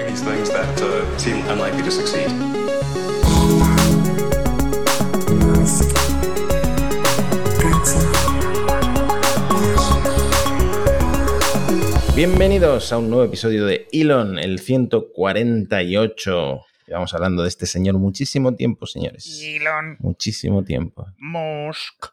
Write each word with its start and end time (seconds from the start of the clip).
doing 0.00 0.14
these 0.14 0.22
things 0.22 0.50
that 0.50 0.82
uh, 0.82 1.18
seem 1.18 1.36
unlikely 1.48 1.82
to 1.82 1.90
succeed. 1.90 2.28
Bienvenidos 12.14 12.92
a 12.92 12.98
un 12.98 13.08
nuevo 13.08 13.24
episodio 13.24 13.66
de 13.66 13.88
Elon, 13.92 14.38
el 14.38 14.58
148. 14.58 16.60
Llevamos 16.86 17.14
hablando 17.14 17.42
de 17.42 17.48
este 17.48 17.66
señor 17.66 17.98
muchísimo 17.98 18.54
tiempo, 18.54 18.86
señores. 18.86 19.40
Elon 19.42 19.96
Muchísimo 20.00 20.64
tiempo. 20.64 21.06
Musk, 21.18 22.06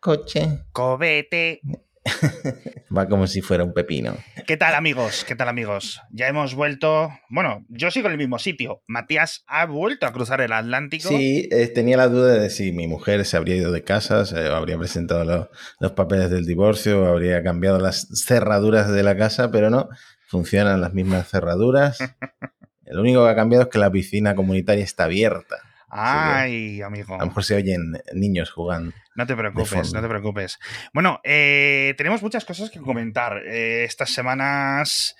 Coche. 0.00 0.64
Cobete. 0.72 1.60
Va 2.96 3.06
como 3.08 3.26
si 3.26 3.40
fuera 3.40 3.64
un 3.64 3.72
pepino. 3.72 4.16
¿Qué 4.46 4.56
tal 4.56 4.74
amigos? 4.74 5.24
¿Qué 5.26 5.34
tal 5.36 5.48
amigos? 5.48 6.00
Ya 6.10 6.28
hemos 6.28 6.54
vuelto... 6.54 7.10
Bueno, 7.30 7.64
yo 7.68 7.90
sigo 7.90 8.06
en 8.08 8.12
el 8.12 8.18
mismo 8.18 8.38
sitio. 8.38 8.82
Matías 8.86 9.44
ha 9.46 9.66
vuelto 9.66 10.06
a 10.06 10.12
cruzar 10.12 10.40
el 10.40 10.52
Atlántico. 10.52 11.08
Sí, 11.08 11.48
eh, 11.50 11.68
tenía 11.68 11.96
la 11.96 12.08
duda 12.08 12.34
de 12.34 12.50
si 12.50 12.72
mi 12.72 12.86
mujer 12.88 13.24
se 13.24 13.36
habría 13.36 13.56
ido 13.56 13.72
de 13.72 13.84
casa, 13.84 14.26
se 14.26 14.46
habría 14.48 14.78
presentado 14.78 15.24
lo- 15.24 15.50
los 15.80 15.92
papeles 15.92 16.30
del 16.30 16.44
divorcio, 16.46 17.06
habría 17.06 17.42
cambiado 17.42 17.78
las 17.78 18.08
cerraduras 18.26 18.90
de 18.90 19.02
la 19.02 19.16
casa, 19.16 19.50
pero 19.50 19.70
no, 19.70 19.88
funcionan 20.26 20.80
las 20.80 20.92
mismas 20.94 21.28
cerraduras. 21.28 21.98
Lo 22.86 23.00
único 23.00 23.24
que 23.24 23.30
ha 23.30 23.36
cambiado 23.36 23.62
es 23.64 23.70
que 23.70 23.78
la 23.78 23.90
piscina 23.90 24.34
comunitaria 24.34 24.84
está 24.84 25.04
abierta. 25.04 25.56
Ay, 25.94 26.80
amigo. 26.80 27.16
A 27.16 27.18
lo 27.18 27.26
mejor 27.26 27.44
se 27.44 27.54
oyen 27.54 27.92
niños 28.14 28.50
jugando. 28.50 28.94
No 29.14 29.26
te 29.26 29.36
preocupes, 29.36 29.92
no 29.92 30.00
te 30.00 30.08
preocupes. 30.08 30.58
Bueno, 30.94 31.20
eh, 31.22 31.92
tenemos 31.98 32.22
muchas 32.22 32.46
cosas 32.46 32.70
que 32.70 32.80
comentar. 32.80 33.42
Eh, 33.46 33.84
estas 33.84 34.08
semanas 34.08 35.14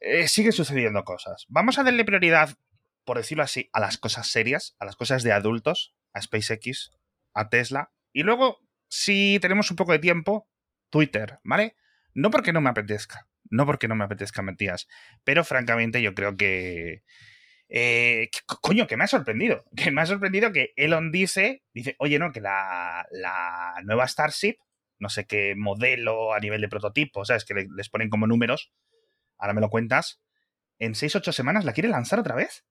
eh, 0.00 0.28
siguen 0.28 0.52
sucediendo 0.52 1.04
cosas. 1.04 1.44
Vamos 1.50 1.78
a 1.78 1.84
darle 1.84 2.06
prioridad, 2.06 2.56
por 3.04 3.18
decirlo 3.18 3.42
así, 3.42 3.68
a 3.74 3.80
las 3.80 3.98
cosas 3.98 4.28
serias, 4.28 4.76
a 4.78 4.86
las 4.86 4.96
cosas 4.96 5.22
de 5.24 5.32
adultos, 5.32 5.94
a 6.14 6.22
SpaceX, 6.22 6.92
a 7.34 7.50
Tesla. 7.50 7.92
Y 8.14 8.22
luego, 8.22 8.60
si 8.88 9.38
tenemos 9.42 9.70
un 9.70 9.76
poco 9.76 9.92
de 9.92 9.98
tiempo, 9.98 10.48
Twitter, 10.88 11.38
¿vale? 11.44 11.76
No 12.14 12.30
porque 12.30 12.54
no 12.54 12.62
me 12.62 12.70
apetezca, 12.70 13.28
no 13.50 13.66
porque 13.66 13.88
no 13.88 13.94
me 13.94 14.04
apetezca, 14.04 14.40
Matías, 14.40 14.88
pero 15.22 15.44
francamente 15.44 16.00
yo 16.00 16.14
creo 16.14 16.38
que... 16.38 17.02
eh, 17.72 18.28
coño, 18.60 18.86
que 18.86 18.96
me 18.96 19.04
ha 19.04 19.08
sorprendido. 19.08 19.64
Que 19.76 19.90
me 19.90 20.02
ha 20.02 20.06
sorprendido 20.06 20.52
que 20.52 20.72
Elon 20.76 21.10
dice, 21.12 21.62
dice, 21.72 21.96
oye, 21.98 22.18
no, 22.18 22.32
que 22.32 22.40
la, 22.40 23.06
la 23.10 23.74
nueva 23.84 24.06
Starship, 24.08 24.56
no 24.98 25.08
sé 25.08 25.24
qué 25.26 25.54
modelo 25.56 26.34
a 26.34 26.40
nivel 26.40 26.60
de 26.60 26.68
prototipo, 26.68 27.24
¿sabes? 27.24 27.44
Que 27.44 27.54
le- 27.54 27.68
les 27.74 27.88
ponen 27.88 28.10
como 28.10 28.26
números, 28.26 28.72
ahora 29.38 29.54
me 29.54 29.60
lo 29.62 29.70
cuentas, 29.70 30.20
en 30.78 30.92
6-8 30.94 31.32
semanas 31.32 31.64
la 31.64 31.72
quiere 31.72 31.88
lanzar 31.88 32.18
otra 32.18 32.34
vez. 32.34 32.64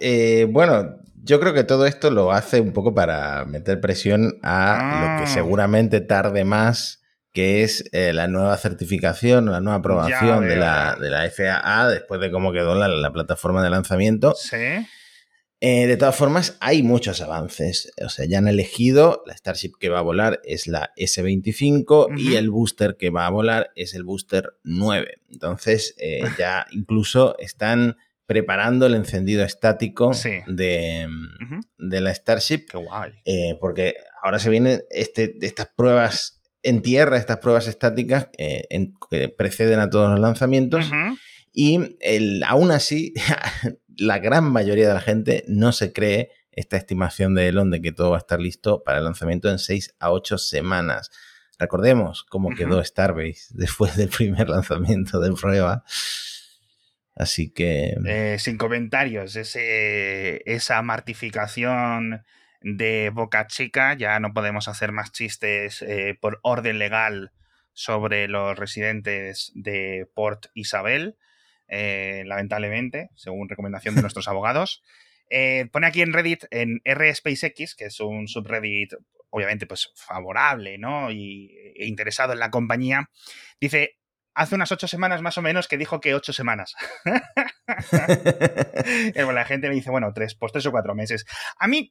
Eh, 0.00 0.46
bueno, 0.50 0.96
yo 1.22 1.38
creo 1.40 1.54
que 1.54 1.64
todo 1.64 1.86
esto 1.86 2.10
lo 2.10 2.32
hace 2.32 2.60
un 2.60 2.72
poco 2.72 2.94
para 2.94 3.44
meter 3.44 3.80
presión 3.80 4.38
a 4.42 4.78
Ah. 4.78 5.16
lo 5.18 5.20
que 5.24 5.30
seguramente 5.30 6.00
tarde 6.00 6.44
más, 6.44 7.02
que 7.36 7.62
es 7.62 7.84
eh, 7.92 8.14
la 8.14 8.28
nueva 8.28 8.56
certificación, 8.56 9.44
la 9.52 9.60
nueva 9.60 9.80
aprobación 9.80 10.48
de, 10.48 10.56
la, 10.56 10.96
de 10.98 11.10
la 11.10 11.30
FAA 11.30 11.90
después 11.90 12.18
de 12.18 12.30
cómo 12.30 12.50
quedó 12.50 12.74
la, 12.74 12.88
la 12.88 13.12
plataforma 13.12 13.62
de 13.62 13.68
lanzamiento. 13.68 14.34
Sí. 14.34 14.56
Eh, 15.60 15.86
de 15.86 15.96
todas 15.98 16.16
formas, 16.16 16.56
hay 16.60 16.82
muchos 16.82 17.20
avances. 17.20 17.92
O 18.02 18.08
sea, 18.08 18.24
ya 18.24 18.38
han 18.38 18.48
elegido 18.48 19.22
la 19.26 19.36
Starship 19.36 19.72
que 19.78 19.90
va 19.90 19.98
a 19.98 20.02
volar 20.02 20.40
es 20.44 20.66
la 20.66 20.92
S25 20.96 22.18
y 22.18 22.36
el 22.36 22.48
booster 22.48 22.96
que 22.96 23.10
va 23.10 23.26
a 23.26 23.30
volar 23.30 23.70
es 23.76 23.92
el 23.94 24.04
booster 24.04 24.54
9. 24.64 25.18
Entonces, 25.30 25.94
eh, 25.98 26.22
ya 26.38 26.66
incluso 26.70 27.36
están 27.38 27.96
preparando 28.24 28.86
el 28.86 28.94
encendido 28.94 29.44
estático 29.44 30.14
Sí. 30.14 30.30
de, 30.46 31.06
de 31.76 32.00
la 32.00 32.14
Starship, 32.14 32.66
Qué 32.70 32.78
guay. 32.78 33.12
porque 33.60 33.94
ahora 34.22 34.38
se 34.38 34.48
vienen 34.50 34.82
este, 34.90 35.36
estas 35.42 35.68
pruebas 35.76 36.35
en 36.68 36.82
tierra, 36.82 37.16
estas 37.16 37.38
pruebas 37.38 37.66
estáticas 37.68 38.28
eh, 38.38 38.64
en- 38.70 38.94
que 39.10 39.28
preceden 39.28 39.78
a 39.80 39.88
todos 39.90 40.10
los 40.10 40.20
lanzamientos. 40.20 40.90
Y 41.52 41.96
el, 42.00 42.42
aún 42.44 42.70
así, 42.70 43.14
la 43.96 44.18
gran 44.18 44.44
mayoría 44.52 44.88
de 44.88 44.94
la 44.94 45.00
gente 45.00 45.44
no 45.48 45.72
se 45.72 45.92
cree 45.92 46.30
esta 46.52 46.76
estimación 46.76 47.34
de 47.34 47.48
Elon 47.48 47.70
de 47.70 47.80
que 47.82 47.92
todo 47.92 48.10
va 48.10 48.16
a 48.16 48.20
estar 48.20 48.40
listo 48.40 48.82
para 48.84 48.98
el 48.98 49.04
lanzamiento 49.04 49.50
en 49.50 49.58
6 49.58 49.94
a 50.00 50.10
8 50.10 50.38
semanas. 50.38 51.10
Recordemos 51.58 52.24
cómo 52.24 52.50
quedó 52.54 52.82
Starbase 52.84 53.46
después 53.54 53.96
del 53.96 54.08
primer 54.10 54.48
lanzamiento 54.50 55.20
de 55.20 55.32
prueba. 55.32 55.84
Así 57.14 57.50
que 57.50 57.94
Eh, 58.06 58.36
sin 58.38 58.58
comentarios, 58.58 59.36
ese, 59.36 60.42
esa 60.44 60.82
martificación 60.82 62.24
de 62.68 63.10
Boca 63.10 63.46
Chica, 63.46 63.94
ya 63.94 64.18
no 64.18 64.32
podemos 64.32 64.66
hacer 64.66 64.90
más 64.90 65.12
chistes 65.12 65.82
eh, 65.82 66.18
por 66.20 66.40
orden 66.42 66.80
legal 66.80 67.30
sobre 67.72 68.26
los 68.26 68.58
residentes 68.58 69.52
de 69.54 70.08
Port 70.14 70.46
Isabel, 70.52 71.16
eh, 71.68 72.24
lamentablemente, 72.26 73.10
según 73.14 73.48
recomendación 73.48 73.94
de 73.94 74.00
nuestros 74.02 74.26
abogados. 74.26 74.82
Eh, 75.30 75.68
pone 75.70 75.86
aquí 75.86 76.02
en 76.02 76.12
Reddit, 76.12 76.46
en 76.50 76.80
RSpaceX, 76.84 77.76
que 77.76 77.84
es 77.84 78.00
un 78.00 78.26
subreddit 78.26 78.94
obviamente 79.30 79.66
pues 79.66 79.92
favorable, 79.94 80.76
¿no? 80.76 81.12
Y, 81.12 81.54
e 81.76 81.86
interesado 81.86 82.32
en 82.32 82.40
la 82.40 82.50
compañía, 82.50 83.10
dice, 83.60 83.98
hace 84.34 84.56
unas 84.56 84.72
ocho 84.72 84.88
semanas 84.88 85.22
más 85.22 85.38
o 85.38 85.42
menos 85.42 85.68
que 85.68 85.78
dijo 85.78 86.00
que 86.00 86.16
ocho 86.16 86.32
semanas. 86.32 86.74
Bueno, 89.14 89.32
la 89.32 89.44
gente 89.44 89.68
me 89.68 89.74
dice, 89.74 89.90
bueno, 89.90 90.12
tres, 90.12 90.34
pues 90.34 90.52
tres 90.52 90.66
o 90.66 90.70
cuatro 90.70 90.94
meses. 90.94 91.26
A 91.58 91.66
mí, 91.66 91.90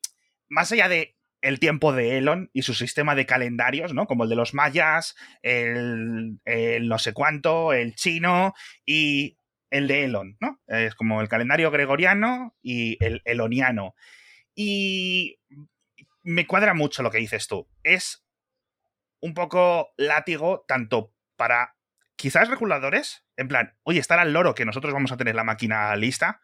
más 0.49 0.71
allá 0.71 0.87
de 0.89 1.15
el 1.41 1.59
tiempo 1.59 1.93
de 1.93 2.17
Elon 2.17 2.49
y 2.53 2.63
su 2.63 2.73
sistema 2.73 3.13
de 3.13 3.27
calendarios, 3.27 3.93
¿no? 3.93 4.07
Como 4.07 4.23
el 4.23 4.29
de 4.29 4.35
los 4.35 4.55
mayas, 4.55 5.15
el, 5.43 6.39
no 6.81 6.97
sé 6.97 7.13
cuánto, 7.13 7.71
el 7.71 7.93
chino 7.93 8.55
y 8.83 9.37
el 9.69 9.87
de 9.87 10.05
Elon, 10.05 10.37
¿no? 10.39 10.59
Es 10.67 10.95
como 10.95 11.21
el 11.21 11.29
calendario 11.29 11.69
gregoriano 11.69 12.55
y 12.63 12.97
el 13.03 13.21
eloniano. 13.25 13.93
Y 14.55 15.39
me 16.23 16.47
cuadra 16.47 16.73
mucho 16.73 17.03
lo 17.03 17.11
que 17.11 17.19
dices 17.19 17.47
tú. 17.47 17.69
Es 17.83 18.25
un 19.19 19.35
poco 19.35 19.93
látigo 19.97 20.65
tanto 20.67 21.13
para 21.35 21.75
quizás 22.15 22.49
reguladores, 22.49 23.23
en 23.37 23.47
plan, 23.47 23.77
oye, 23.83 23.99
estar 23.99 24.17
al 24.17 24.33
loro 24.33 24.55
que 24.55 24.65
nosotros 24.65 24.93
vamos 24.93 25.11
a 25.11 25.17
tener 25.17 25.35
la 25.35 25.43
máquina 25.43 25.95
lista, 25.95 26.41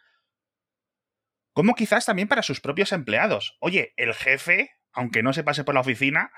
como 1.53 1.75
quizás 1.75 2.05
también 2.05 2.27
para 2.27 2.43
sus 2.43 2.61
propios 2.61 2.91
empleados. 2.91 3.57
Oye, 3.59 3.93
el 3.97 4.13
jefe, 4.13 4.71
aunque 4.93 5.23
no 5.23 5.33
se 5.33 5.43
pase 5.43 5.63
por 5.63 5.73
la 5.75 5.81
oficina, 5.81 6.31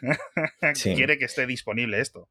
Sí. 0.74 0.94
quiere 0.94 1.18
que 1.18 1.24
esté 1.26 1.46
disponible 1.46 2.00
esto. 2.00 2.28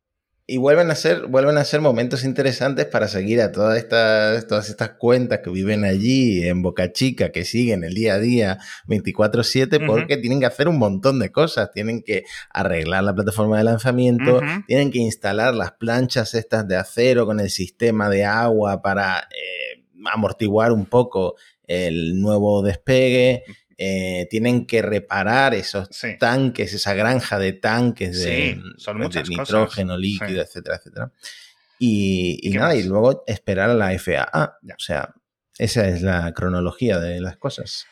Y 0.52 0.58
vuelven 0.58 0.90
a 0.90 0.96
ser, 0.96 1.28
vuelven 1.28 1.60
a 1.60 1.64
ser 1.64 1.80
momentos 1.80 2.24
interesantes 2.24 2.88
para 2.88 3.08
seguir 3.08 3.40
a 3.40 3.52
todas 3.52 3.78
estas, 3.78 4.48
todas 4.48 4.68
estas 4.68 4.94
cuentas 4.98 5.42
que 5.44 5.52
viven 5.52 5.84
allí 5.84 6.48
en 6.48 6.64
Boca 6.64 6.92
Chica, 6.92 7.32
que 7.32 7.46
siguen 7.46 7.84
el 7.84 7.94
día 7.94 8.16
a 8.16 8.18
día 8.20 8.58
24-7, 8.88 9.78
Ujú. 9.78 9.86
porque 9.86 10.18
tienen 10.18 10.40
que 10.40 10.48
hacer 10.48 10.68
un 10.68 10.80
montón 10.80 11.20
de 11.20 11.32
cosas. 11.32 11.70
Tienen 11.72 12.02
que 12.02 12.24
arreglar 12.50 13.04
la 13.04 13.14
plataforma 13.14 13.60
de 13.60 13.64
lanzamiento, 13.66 14.42
tienen 14.66 14.90
que 14.90 14.98
instalar 14.98 15.54
las 15.54 15.74
planchas 15.74 16.34
estas 16.34 16.68
de 16.68 16.78
acero 16.78 17.28
con 17.28 17.40
el 17.40 17.52
sistema 17.52 18.10
de 18.10 18.26
agua 18.26 18.82
para 18.82 19.20
eh, 19.20 19.84
amortiguar 20.12 20.72
un 20.72 20.88
poco 20.88 21.36
el 21.70 22.20
nuevo 22.20 22.62
despegue. 22.64 23.44
eh, 23.82 24.28
tienen 24.30 24.68
que 24.68 24.82
reparar 24.82 25.54
esos 25.54 25.88
Sí. 25.90 26.18
tanques, 26.20 26.74
esa 26.74 26.94
granja 26.94 27.40
de 27.40 27.54
tanques 27.54 28.22
de, 28.26 28.56
Sí, 28.56 28.62
son 28.78 29.02
cosas. 29.02 29.30
nitrógeno 29.30 29.98
líquido, 29.98 30.28
Sí. 30.28 30.38
etcétera, 30.50 30.76
etcétera. 30.76 31.12
Y, 31.80 32.40
y 32.44 32.50
¿Y 32.50 32.52
qué 32.52 32.58
nada, 32.58 32.74
más? 32.74 32.84
y 32.84 32.90
luego 32.90 33.24
esperar 33.26 33.70
a 33.70 33.74
la 33.76 33.94
FAA. 33.94 34.58
Ya. 34.64 34.74
O 34.76 34.80
sea, 34.80 35.14
esa 35.58 35.88
es 35.88 36.02
la 36.02 36.34
cronología 36.34 37.00
de 37.00 37.22
las 37.22 37.38
cosas. 37.38 37.86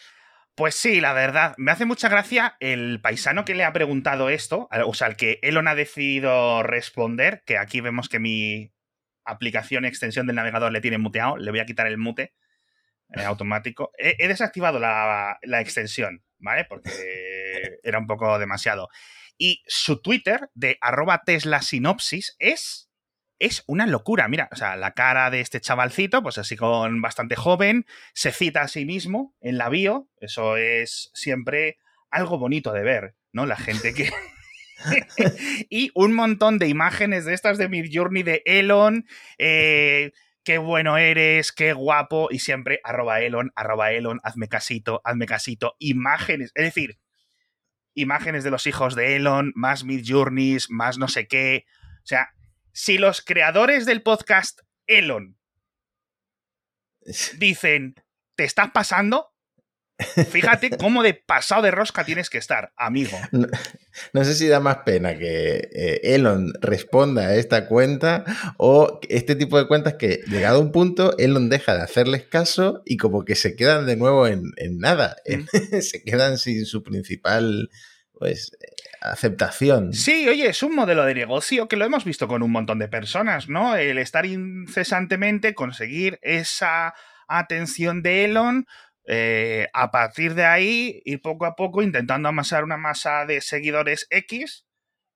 Pues 0.56 0.75
sí, 0.75 1.00
la 1.00 1.13
verdad, 1.13 1.53
me 1.57 1.71
hace 1.71 1.85
mucha 1.85 2.09
gracia 2.09 2.57
el 2.59 3.00
paisano 3.00 3.45
que 3.45 3.56
le 3.56 3.63
ha 3.63 3.71
preguntado 3.71 4.30
esto, 4.30 4.68
o 4.85 4.94
sea, 4.94 5.07
el 5.07 5.15
que 5.15 5.39
Elon 5.41 5.69
ha 5.69 5.75
decidido 5.75 6.63
responder, 6.63 7.44
que 7.45 7.57
aquí 7.57 7.80
vemos 7.80 8.09
que 8.09 8.19
mi 8.19 8.73
aplicación 9.23 9.85
extensión 9.85 10.27
del 10.27 10.35
navegador 10.35 10.71
le 10.73 10.81
tiene 10.81 10.97
muteado, 10.97 11.38
le 11.38 11.50
voy 11.51 11.62
a 11.62 11.65
quitar 11.65 11.88
el 11.88 11.97
mute 11.97 12.33
eh, 13.13 13.24
automático. 13.24 13.92
He, 13.98 14.15
he 14.19 14.27
desactivado 14.27 14.80
la, 14.80 15.38
la 15.42 15.62
extensión, 15.62 16.24
¿vale? 16.39 16.65
Porque 16.65 16.92
era 17.83 18.00
un 18.00 18.07
poco 18.07 18.38
demasiado. 18.39 18.89
Y 19.38 19.63
su 19.68 20.01
Twitter 20.01 20.50
de 20.56 20.77
arroba 20.81 21.21
Tesla 21.25 21.62
Sinopsis 21.62 22.36
es, 22.39 22.89
es 23.39 23.63
una 23.68 23.86
locura. 23.86 24.27
Mira, 24.27 24.50
o 24.51 24.56
sea, 24.56 24.75
la 24.75 24.94
cara 24.94 25.30
de 25.30 25.42
este 25.42 25.62
chavalcito, 25.62 26.24
pues 26.24 26.38
así 26.38 26.56
con 26.56 27.01
bastante 27.01 27.36
joven, 27.36 27.86
se 28.13 28.31
cita 28.31 28.62
a 28.62 28.68
sí 28.68 28.86
mismo 28.86 29.36
en 29.42 29.57
la 29.57 29.69
bio. 29.69 30.09
Eso 30.19 30.57
es 30.57 31.12
siempre 31.13 31.77
algo 32.09 32.39
bonito 32.39 32.74
de 32.74 32.83
ver, 32.83 33.15
¿no? 33.31 33.45
La 33.45 33.57
gente 33.57 33.94
que... 33.94 34.09
y 35.69 35.92
un 35.95 36.13
montón 36.13 36.59
de 36.59 36.68
imágenes 36.68 37.25
de 37.25 37.33
estas 37.33 37.57
de 37.57 37.69
Midjourney 37.69 38.24
de 38.24 38.44
Elon, 38.45 39.06
eh, 39.38 40.12
qué 40.47 40.59
bueno 40.59 40.97
eres, 40.97 41.51
qué 41.51 41.73
guapo, 41.73 42.29
y 42.31 42.39
siempre 42.39 42.79
arroba 42.85 43.19
Elon, 43.19 43.51
arroba 43.53 43.91
Elon, 43.91 44.21
hazme 44.23 44.47
casito, 44.47 45.01
hazme 45.03 45.25
casito, 45.25 45.75
imágenes, 45.77 46.53
es 46.55 46.63
decir, 46.63 46.99
imágenes 47.94 48.45
de 48.45 48.51
los 48.51 48.65
hijos 48.65 48.95
de 48.95 49.17
Elon, 49.17 49.51
más 49.55 49.83
Mid 49.83 50.05
Journeys, 50.07 50.69
más 50.69 50.97
no 50.97 51.09
sé 51.09 51.27
qué. 51.27 51.65
O 51.97 52.05
sea, 52.05 52.29
si 52.71 52.97
los 52.97 53.21
creadores 53.21 53.85
del 53.85 54.03
podcast 54.03 54.61
Elon 54.85 55.38
dicen, 57.38 57.95
¿te 58.35 58.45
estás 58.45 58.71
pasando? 58.71 59.33
Fíjate 60.29 60.69
cómo 60.77 61.01
de 61.01 61.15
pasado 61.15 61.63
de 61.63 61.71
rosca 61.71 62.05
tienes 62.05 62.29
que 62.29 62.38
estar, 62.38 62.71
amigo. 62.77 63.17
No, 64.13 64.23
sé 64.23 64.35
si 64.35 64.47
da 64.47 64.59
más 64.59 64.77
pena 64.85 65.17
que 65.17 65.69
eh, 65.73 66.01
Elon 66.03 66.53
responda 66.61 67.29
a 67.29 67.35
esta 67.35 67.67
cuenta 67.67 68.25
o 68.57 68.99
este 69.09 69.35
tipo 69.35 69.57
de 69.57 69.67
cuentas 69.67 69.95
que, 69.95 70.21
llegado 70.27 70.59
a 70.59 70.61
un 70.61 70.71
punto, 70.71 71.17
Elon 71.17 71.49
deja 71.49 71.75
de 71.75 71.81
hacerles 71.81 72.21
caso 72.25 72.83
y 72.85 72.97
como 72.97 73.25
que 73.25 73.33
se 73.33 73.55
quedan 73.55 73.88
de 73.88 73.95
nuevo 73.95 74.27
en, 74.27 74.53
nada. 74.77 75.15
Mm. 75.25 75.79
se 75.81 76.03
quedan 76.03 76.38
sin 76.38 76.67
su 76.67 76.83
principal 76.83 77.71
pues, 78.13 78.51
aceptación. 79.01 79.94
Sí, 79.94 80.27
oye, 80.29 80.47
es 80.47 80.61
un 80.61 80.75
modelo 80.75 81.03
de 81.03 81.15
negocio 81.15 81.67
que 81.67 81.75
lo 81.75 81.85
hemos 81.85 82.05
visto 82.05 82.27
con 82.27 82.44
un 82.44 82.51
montón 82.51 82.77
de 82.77 82.88
personas, 82.88 83.49
¿no? 83.49 83.75
El 83.75 83.97
estar 83.97 84.27
incesantemente, 84.27 85.55
conseguir 85.55 86.19
esa 86.21 86.94
atención 87.27 88.01
de 88.01 88.25
Elon 88.25 88.67
eh, 89.07 89.68
a 89.74 89.89
partir 89.89 90.36
de 90.36 90.45
ahí, 90.45 91.01
ir 91.06 91.21
poco 91.21 91.45
a 91.45 91.56
poco 91.56 91.81
intentando 91.81 92.30
amasar 92.30 92.63
una 92.63 92.77
masa 92.77 93.25
de 93.25 93.42
seguidores 93.42 94.06
X 94.09 94.65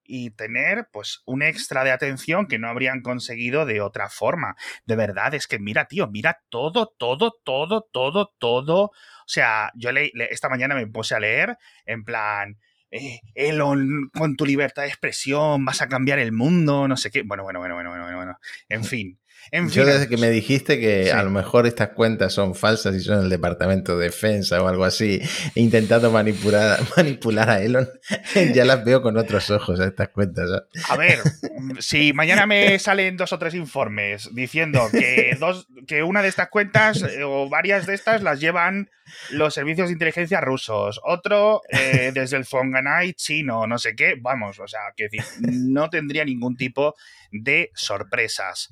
y 0.03 0.31
tener 0.31 0.87
pues 0.91 1.21
un 1.25 1.41
extra 1.41 1.83
de 1.83 1.91
atención 1.91 2.47
que 2.47 2.57
no 2.57 2.67
habrían 2.69 3.01
conseguido 3.01 3.65
de 3.65 3.81
otra 3.81 4.09
forma. 4.09 4.55
De 4.85 4.95
verdad, 4.95 5.33
es 5.35 5.47
que 5.47 5.59
mira, 5.59 5.85
tío, 5.85 6.07
mira 6.07 6.41
todo, 6.49 6.93
todo, 6.97 7.35
todo, 7.43 7.87
todo, 7.91 8.33
todo. 8.39 8.83
O 8.85 8.91
sea, 9.27 9.71
yo 9.75 9.91
le, 9.91 10.11
esta 10.29 10.49
mañana 10.49 10.75
me 10.75 10.87
puse 10.87 11.15
a 11.15 11.19
leer 11.19 11.57
en 11.85 12.03
plan, 12.03 12.57
eh, 12.91 13.19
Elon, 13.35 14.09
con 14.13 14.35
tu 14.35 14.45
libertad 14.45 14.83
de 14.83 14.89
expresión 14.89 15.63
vas 15.65 15.81
a 15.81 15.87
cambiar 15.87 16.19
el 16.19 16.31
mundo, 16.31 16.87
no 16.87 16.97
sé 16.97 17.11
qué. 17.11 17.23
Bueno, 17.23 17.43
bueno, 17.43 17.59
bueno, 17.59 17.75
bueno, 17.75 17.89
bueno, 17.91 18.15
bueno. 18.17 18.39
En 18.69 18.83
fin. 18.85 19.20
Yo 19.51 19.85
desde 19.85 20.07
que 20.07 20.17
me 20.17 20.29
dijiste 20.29 20.79
que 20.79 21.11
a 21.11 21.23
lo 21.23 21.29
mejor 21.29 21.67
estas 21.67 21.89
cuentas 21.89 22.33
son 22.33 22.55
falsas 22.55 22.95
y 22.95 23.01
son 23.01 23.23
el 23.23 23.29
Departamento 23.29 23.97
de 23.97 24.05
Defensa 24.05 24.61
o 24.61 24.67
algo 24.67 24.85
así, 24.85 25.21
intentando 25.55 26.09
manipular, 26.09 26.79
manipular 26.97 27.49
a 27.49 27.61
Elon, 27.61 27.89
ya 28.53 28.63
las 28.65 28.85
veo 28.85 29.01
con 29.01 29.17
otros 29.17 29.49
ojos 29.49 29.79
a 29.79 29.87
estas 29.87 30.09
cuentas. 30.09 30.49
A 30.87 30.95
ver, 30.95 31.19
si 31.79 32.13
mañana 32.13 32.45
me 32.45 32.79
salen 32.79 33.17
dos 33.17 33.33
o 33.33 33.39
tres 33.39 33.53
informes 33.53 34.29
diciendo 34.33 34.87
que, 34.91 35.35
dos, 35.39 35.67
que 35.87 36.03
una 36.03 36.21
de 36.21 36.29
estas 36.29 36.49
cuentas 36.49 37.03
eh, 37.03 37.23
o 37.23 37.49
varias 37.49 37.85
de 37.85 37.95
estas 37.95 38.21
las 38.23 38.39
llevan 38.39 38.89
los 39.31 39.53
servicios 39.53 39.89
de 39.89 39.93
inteligencia 39.93 40.39
rusos, 40.41 40.99
otro 41.03 41.61
eh, 41.69 42.11
desde 42.13 42.37
el 42.37 42.45
Fonganay 42.45 43.13
chino, 43.13 43.67
no 43.67 43.77
sé 43.77 43.95
qué, 43.95 44.15
vamos, 44.19 44.59
o 44.59 44.67
sea, 44.67 44.79
que 44.95 45.09
no 45.41 45.89
tendría 45.89 46.23
ningún 46.23 46.55
tipo 46.55 46.95
de 47.31 47.71
sorpresas. 47.73 48.69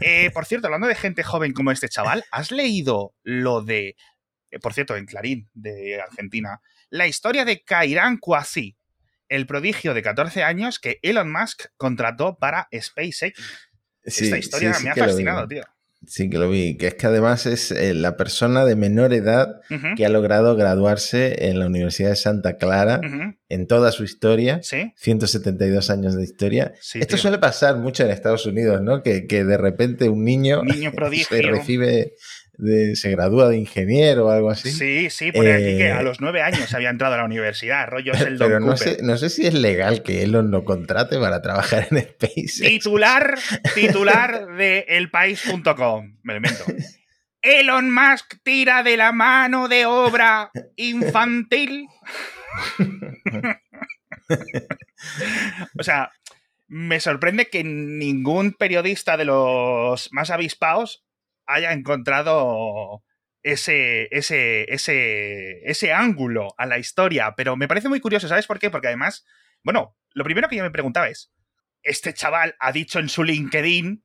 Eh, 0.00 0.07
por 0.32 0.44
cierto, 0.44 0.66
hablando 0.66 0.86
de 0.86 0.94
gente 0.94 1.22
joven 1.22 1.52
como 1.52 1.70
este 1.70 1.88
chaval, 1.88 2.24
¿has 2.30 2.50
leído 2.50 3.14
lo 3.22 3.62
de, 3.62 3.96
eh, 4.50 4.58
por 4.60 4.74
cierto, 4.74 4.96
en 4.96 5.06
Clarín 5.06 5.48
de 5.54 6.00
Argentina, 6.00 6.60
la 6.90 7.06
historia 7.06 7.44
de 7.44 7.62
Kairan 7.62 8.18
Kwasi, 8.18 8.76
el 9.28 9.46
prodigio 9.46 9.94
de 9.94 10.02
14 10.02 10.42
años 10.42 10.78
que 10.78 10.98
Elon 11.02 11.30
Musk 11.30 11.66
contrató 11.76 12.38
para 12.38 12.68
SpaceX? 12.74 13.68
Esta 14.02 14.38
historia 14.38 14.74
me 14.82 14.90
ha 14.90 14.94
fascinado, 14.94 15.46
tío. 15.46 15.62
Sí, 16.08 16.30
que 16.30 16.38
lo 16.38 16.48
vi. 16.48 16.76
Que 16.76 16.88
es 16.88 16.94
que 16.94 17.06
además 17.06 17.44
es 17.46 17.70
eh, 17.70 17.92
la 17.92 18.16
persona 18.16 18.64
de 18.64 18.76
menor 18.76 19.12
edad 19.12 19.60
que 19.96 20.06
ha 20.06 20.08
logrado 20.08 20.56
graduarse 20.56 21.48
en 21.48 21.58
la 21.58 21.66
Universidad 21.66 22.10
de 22.10 22.16
Santa 22.16 22.56
Clara 22.56 23.00
en 23.48 23.66
toda 23.66 23.92
su 23.92 24.04
historia. 24.04 24.60
¿Sí? 24.62 24.92
172 24.96 25.90
años 25.90 26.16
de 26.16 26.24
historia. 26.24 26.72
Esto 26.94 27.16
suele 27.18 27.38
pasar 27.38 27.76
mucho 27.76 28.04
en 28.04 28.10
Estados 28.10 28.46
Unidos, 28.46 28.80
¿no? 28.80 29.02
Que, 29.02 29.26
que 29.26 29.44
de 29.44 29.58
repente 29.58 30.08
un 30.08 30.24
niño, 30.24 30.62
niño 30.64 30.92
prodigio. 30.96 31.36
se 31.36 31.42
recibe 31.42 32.14
se 32.94 33.10
gradúa 33.10 33.48
de 33.48 33.56
ingeniero 33.56 34.26
o 34.26 34.30
algo 34.30 34.50
así. 34.50 34.70
Sí, 34.70 35.10
sí, 35.10 35.30
pone 35.30 35.52
aquí 35.52 35.76
que 35.76 35.92
a 35.92 36.00
eh, 36.00 36.02
los 36.02 36.20
nueve 36.20 36.42
años 36.42 36.74
había 36.74 36.90
entrado 36.90 37.14
a 37.14 37.18
la 37.18 37.24
universidad, 37.24 37.86
rollo 37.90 38.12
es 38.12 38.20
el 38.22 38.36
Pero 38.36 38.60
no 38.60 38.76
sé, 38.76 38.98
no 39.02 39.16
sé 39.16 39.30
si 39.30 39.46
es 39.46 39.54
legal 39.54 40.02
que 40.02 40.24
Elon 40.24 40.50
lo 40.50 40.64
contrate 40.64 41.18
para 41.18 41.40
trabajar 41.40 41.86
en 41.90 42.00
SpaceX. 42.02 42.60
Titular, 42.60 43.38
titular 43.74 44.56
de 44.56 44.84
elpaís.com, 44.88 46.16
me 46.22 46.32
lo 46.32 46.36
invento. 46.36 46.64
Elon 47.42 47.94
Musk 47.94 48.34
tira 48.42 48.82
de 48.82 48.96
la 48.96 49.12
mano 49.12 49.68
de 49.68 49.86
obra 49.86 50.50
infantil. 50.76 51.86
o 55.78 55.82
sea, 55.82 56.10
me 56.66 56.98
sorprende 56.98 57.46
que 57.46 57.62
ningún 57.62 58.52
periodista 58.52 59.16
de 59.16 59.26
los 59.26 60.12
más 60.12 60.30
avispados 60.30 61.04
haya 61.48 61.72
encontrado 61.72 63.02
ese, 63.42 64.08
ese, 64.10 64.72
ese, 64.72 65.68
ese 65.68 65.92
ángulo 65.92 66.54
a 66.58 66.66
la 66.66 66.78
historia. 66.78 67.34
Pero 67.36 67.56
me 67.56 67.66
parece 67.66 67.88
muy 67.88 68.00
curioso, 68.00 68.28
¿sabes 68.28 68.46
por 68.46 68.58
qué? 68.58 68.70
Porque 68.70 68.88
además, 68.88 69.26
bueno, 69.64 69.96
lo 70.12 70.24
primero 70.24 70.48
que 70.48 70.56
yo 70.56 70.62
me 70.62 70.70
preguntaba 70.70 71.08
es, 71.08 71.32
este 71.82 72.12
chaval 72.12 72.54
ha 72.60 72.70
dicho 72.70 72.98
en 72.98 73.08
su 73.08 73.24
LinkedIn 73.24 74.04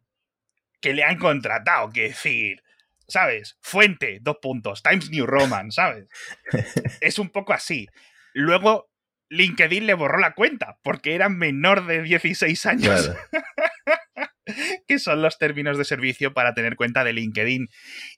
que 0.80 0.94
le 0.94 1.04
han 1.04 1.18
contratado, 1.18 1.90
que 1.90 2.04
decir, 2.04 2.64
¿sabes? 3.08 3.58
Fuente, 3.62 4.20
dos 4.22 4.38
puntos, 4.42 4.82
Times 4.82 5.10
New 5.10 5.26
Roman, 5.26 5.72
¿sabes? 5.72 6.08
es 7.02 7.20
un 7.20 7.30
poco 7.30 7.54
así. 7.54 7.88
Luego 8.34 8.90
LinkedIn 9.34 9.86
le 9.88 9.96
borró 9.96 10.20
la 10.20 10.34
cuenta 10.34 10.80
porque 10.84 11.16
era 11.16 11.28
menor 11.30 11.88
de 11.88 12.04
16 12.04 12.66
años. 12.66 13.12
que 14.88 15.00
son 15.00 15.22
los 15.22 15.38
términos 15.38 15.78
de 15.78 15.86
servicio 15.86 16.34
para 16.34 16.54
tener 16.54 16.76
cuenta 16.76 17.04
de 17.04 17.14
LinkedIn. 17.14 17.68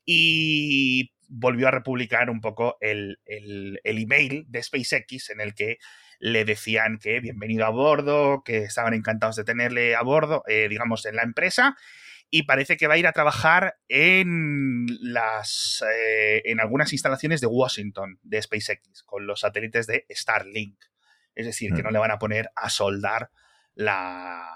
Y 0.06 1.12
volvió 1.28 1.68
a 1.68 1.72
republicar 1.72 2.30
un 2.30 2.42
poco 2.42 2.78
el, 2.82 3.20
email 3.84 4.46
de 4.48 4.64
SpaceX 4.64 5.30
en 5.30 5.42
el 5.42 5.56
que 5.56 5.78
le 6.20 6.46
decían 6.46 6.98
que 6.98 7.20
bienvenido 7.20 7.66
a 7.66 7.70
bordo, 7.70 8.44
que 8.44 8.64
estaban 8.64 8.94
encantados 8.94 9.36
de 9.36 9.44
tenerle 9.44 9.96
a 9.96 10.02
bordo, 10.02 10.44
eh, 10.48 10.68
digamos, 10.70 11.06
en 11.06 11.16
la 11.16 11.24
empresa. 11.24 11.76
Y 12.30 12.44
parece 12.44 12.76
que 12.76 12.88
va 12.88 12.96
a 12.96 12.98
ir 12.98 13.08
a 13.08 13.14
trabajar 13.14 13.78
en 13.88 14.88
las 15.00 15.84
eh, 15.96 16.42
en 16.46 16.60
algunas 16.60 16.92
instalaciones 16.92 17.40
de 17.40 17.48
Washington 17.48 18.20
de 18.24 18.42
SpaceX 18.42 19.04
con 19.04 19.28
los 19.28 19.42
satélites 19.42 19.88
de 19.88 20.06
Starlink. 20.10 20.76
Es 21.36 21.46
decir, 21.46 21.74
que 21.74 21.84
no 21.84 21.92
le 21.92 22.00
van 22.00 22.12
a 22.12 22.18
poner 22.18 22.50
a 22.56 22.70
soldar 22.70 23.30
la, 23.76 24.48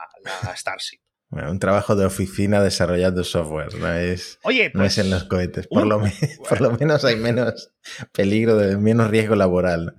la 0.43 0.55
Starship 0.55 1.01
un 1.31 1.59
trabajo 1.59 1.95
de 1.95 2.05
oficina 2.05 2.61
desarrollando 2.61 3.23
software, 3.23 3.75
no 3.75 3.93
es, 3.93 4.39
Oye, 4.41 4.71
no 4.73 4.83
es 4.83 4.97
en 4.97 5.11
los 5.11 5.25
cohetes. 5.25 5.67
Por, 5.67 5.85
lo, 5.85 6.01
por 6.49 6.61
lo 6.61 6.71
menos 6.71 7.05
hay 7.05 7.17
menos 7.17 7.71
peligro, 8.11 8.55
de, 8.55 8.77
menos 8.77 9.11
riesgo 9.11 9.35
laboral. 9.35 9.95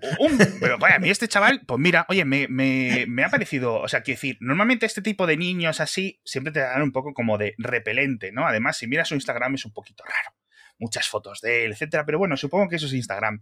pero 0.61 0.79
vaya, 0.79 0.97
a 0.97 0.99
mí 0.99 1.09
este 1.09 1.29
chaval, 1.29 1.63
pues 1.67 1.79
mira, 1.79 2.05
oye, 2.09 2.25
me, 2.25 2.49
me, 2.49 3.05
me, 3.09 3.23
ha 3.23 3.29
parecido, 3.29 3.77
o 3.77 3.89
sea, 3.89 4.03
quiero 4.03 4.17
decir, 4.17 4.39
normalmente 4.41 4.87
este 4.87 5.03
tipo 5.03 5.27
de 5.27 5.37
niños 5.37 5.81
así 5.81 6.21
siempre 6.25 6.53
te 6.53 6.61
dan 6.61 6.83
un 6.83 6.93
poco 6.93 7.15
como 7.15 7.39
de 7.39 7.55
repelente, 7.59 8.33
¿no? 8.33 8.47
Además, 8.47 8.77
si 8.77 8.89
miras 8.89 9.09
su 9.09 9.15
Instagram 9.15 9.55
es 9.55 9.65
un 9.65 9.73
poquito 9.73 10.03
raro. 10.05 10.37
Muchas 10.79 11.09
fotos 11.09 11.41
de 11.43 11.67
él, 11.67 11.73
etcétera, 11.73 12.07
pero 12.07 12.19
bueno, 12.19 12.37
supongo 12.39 12.69
que 12.69 12.77
eso 12.77 12.87
es 12.87 12.95
Instagram. 12.95 13.41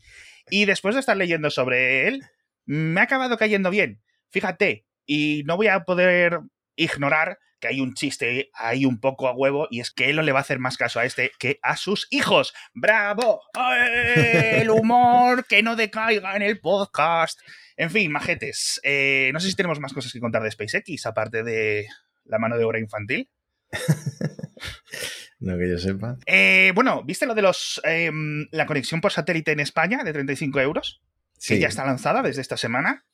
Y 0.51 0.65
después 0.65 0.95
de 0.95 1.01
estar 1.01 1.17
leyendo 1.17 1.51
sobre 1.51 2.09
él, 2.09 2.23
me 2.69 3.01
ha 3.01 3.05
acabado 3.05 3.39
cayendo 3.39 3.71
bien. 3.71 4.03
Fíjate, 4.31 4.85
y 5.07 5.43
no 5.47 5.57
voy 5.57 5.69
a 5.69 5.85
poder 5.85 6.41
ignorar 6.77 7.39
que 7.61 7.69
hay 7.69 7.81
un 7.81 7.95
chiste 7.95 8.51
ahí 8.53 8.85
un 8.85 9.01
poco 9.01 9.27
a 9.27 9.33
huevo 9.33 9.67
y 9.71 9.81
es 9.81 9.91
que 9.91 10.11
él 10.11 10.17
no 10.17 10.23
le 10.23 10.33
va 10.33 10.41
a 10.41 10.43
hacer 10.43 10.59
más 10.59 10.77
caso 10.77 11.01
a 11.01 11.07
este 11.07 11.33
que 11.39 11.59
a 11.63 11.79
sus 11.79 12.07
hijos. 12.11 12.53
¡Bravo! 12.75 13.41
El 13.55 14.69
humor 14.69 15.47
que 15.47 15.63
no 15.63 15.77
decaiga 15.77 16.37
en 16.37 16.43
el 16.43 16.61
podcast. 16.61 17.41
En 17.77 17.91
fin, 17.91 18.13
majetes. 18.13 18.81
Eh, 18.85 19.31
no 19.33 19.41
sé 19.41 19.49
si 19.49 19.57
tenemos 19.57 19.81
más 19.81 19.95
cosas 19.95 20.13
que 20.13 20.21
contar 20.21 20.43
de 20.43 20.51
SpaceX, 20.51 21.07
aparte 21.07 21.43
de 21.43 21.89
la 22.27 22.39
mano 22.39 22.59
de 22.59 22.65
obra 22.65 22.79
infantil. 22.79 23.31
no 25.41 25.57
que 25.57 25.71
yo 25.71 25.79
sepa. 25.79 26.19
Eh, 26.27 26.73
bueno, 26.75 27.03
¿viste 27.03 27.25
lo 27.25 27.35
de 27.35 27.43
los 27.43 27.81
em, 27.83 28.47
la 28.53 28.67
conexión 28.67 29.01
por 29.01 29.11
satélite 29.11 29.53
en 29.53 29.61
España 29.61 30.05
de 30.05 30.13
35 30.13 30.61
euros? 30.61 31.01
Sí. 31.39 31.55
Que 31.55 31.61
ya 31.61 31.69
está 31.69 31.85
lanzada 31.85 32.23
desde 32.23 32.43
esta 32.43 32.57
semana. 32.57 33.05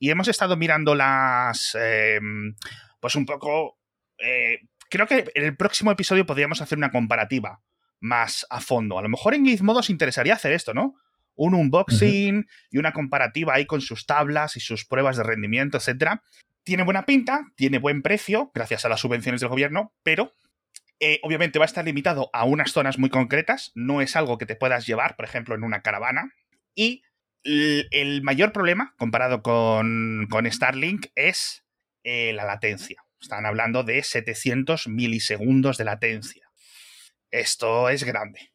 Y, 0.00 0.10
hemos 0.10 0.28
estado 0.28 0.56
mirando 0.56 0.94
las. 0.94 1.76
Em, 1.80 2.54
pues 3.00 3.14
un 3.14 3.24
poco. 3.24 3.78
Eh, 4.18 4.58
creo 4.90 5.06
que 5.06 5.30
en 5.34 5.44
el 5.44 5.56
próximo 5.56 5.90
episodio 5.90 6.26
podríamos 6.26 6.60
hacer 6.60 6.76
una 6.78 6.90
comparativa 6.90 7.62
más 8.00 8.46
a 8.50 8.60
fondo. 8.60 8.98
A 8.98 9.02
lo 9.02 9.08
mejor 9.08 9.34
en 9.34 9.46
Gizmodo 9.46 9.80
os 9.80 9.90
interesaría 9.90 10.34
hacer 10.34 10.52
esto, 10.52 10.74
¿no? 10.74 10.94
Un 11.34 11.54
unboxing 11.54 12.46
y 12.70 12.78
una 12.78 12.92
comparativa 12.92 13.54
ahí 13.54 13.66
con 13.66 13.80
sus 13.80 14.06
tablas 14.06 14.56
y 14.56 14.60
sus 14.60 14.84
pruebas 14.86 15.16
de 15.16 15.22
rendimiento, 15.22 15.76
etcétera. 15.76 16.22
Tiene 16.64 16.82
buena 16.82 17.04
pinta, 17.06 17.44
tiene 17.56 17.78
buen 17.78 18.02
precio, 18.02 18.50
gracias 18.54 18.84
a 18.84 18.88
las 18.88 19.00
subvenciones 19.00 19.40
del 19.40 19.50
gobierno, 19.50 19.94
pero 20.02 20.32
Eh, 20.98 21.20
obviamente 21.22 21.58
va 21.58 21.66
a 21.66 21.66
estar 21.66 21.84
limitado 21.84 22.30
a 22.32 22.46
unas 22.46 22.72
zonas 22.72 22.98
muy 22.98 23.10
concretas, 23.10 23.70
no 23.74 24.00
es 24.00 24.16
algo 24.16 24.38
que 24.38 24.46
te 24.46 24.56
puedas 24.56 24.86
llevar, 24.86 25.14
por 25.14 25.26
ejemplo, 25.26 25.54
en 25.54 25.62
una 25.62 25.82
caravana. 25.82 26.32
Y 26.76 27.02
el 27.44 28.22
mayor 28.22 28.52
problema, 28.52 28.94
comparado 28.98 29.42
con, 29.42 30.28
con 30.30 30.50
Starlink, 30.50 31.06
es 31.14 31.64
eh, 32.04 32.32
la 32.32 32.44
latencia. 32.44 33.02
Están 33.20 33.46
hablando 33.46 33.82
de 33.82 34.02
700 34.02 34.86
milisegundos 34.88 35.78
de 35.78 35.84
latencia. 35.84 36.48
Esto 37.30 37.88
es 37.88 38.04
grande. 38.04 38.52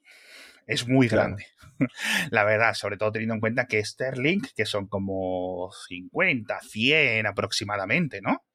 Es 0.67 0.87
muy 0.87 1.07
grande. 1.07 1.47
La 2.31 2.43
verdad, 2.43 2.73
sobre 2.75 2.97
todo 2.97 3.11
teniendo 3.11 3.33
en 3.33 3.41
cuenta 3.41 3.65
que 3.65 3.83
Starlink, 3.83 4.47
que 4.55 4.65
son 4.65 4.87
como 4.87 5.71
50, 5.87 6.61
100 6.61 7.25
aproximadamente, 7.25 8.21
¿no? 8.21 8.45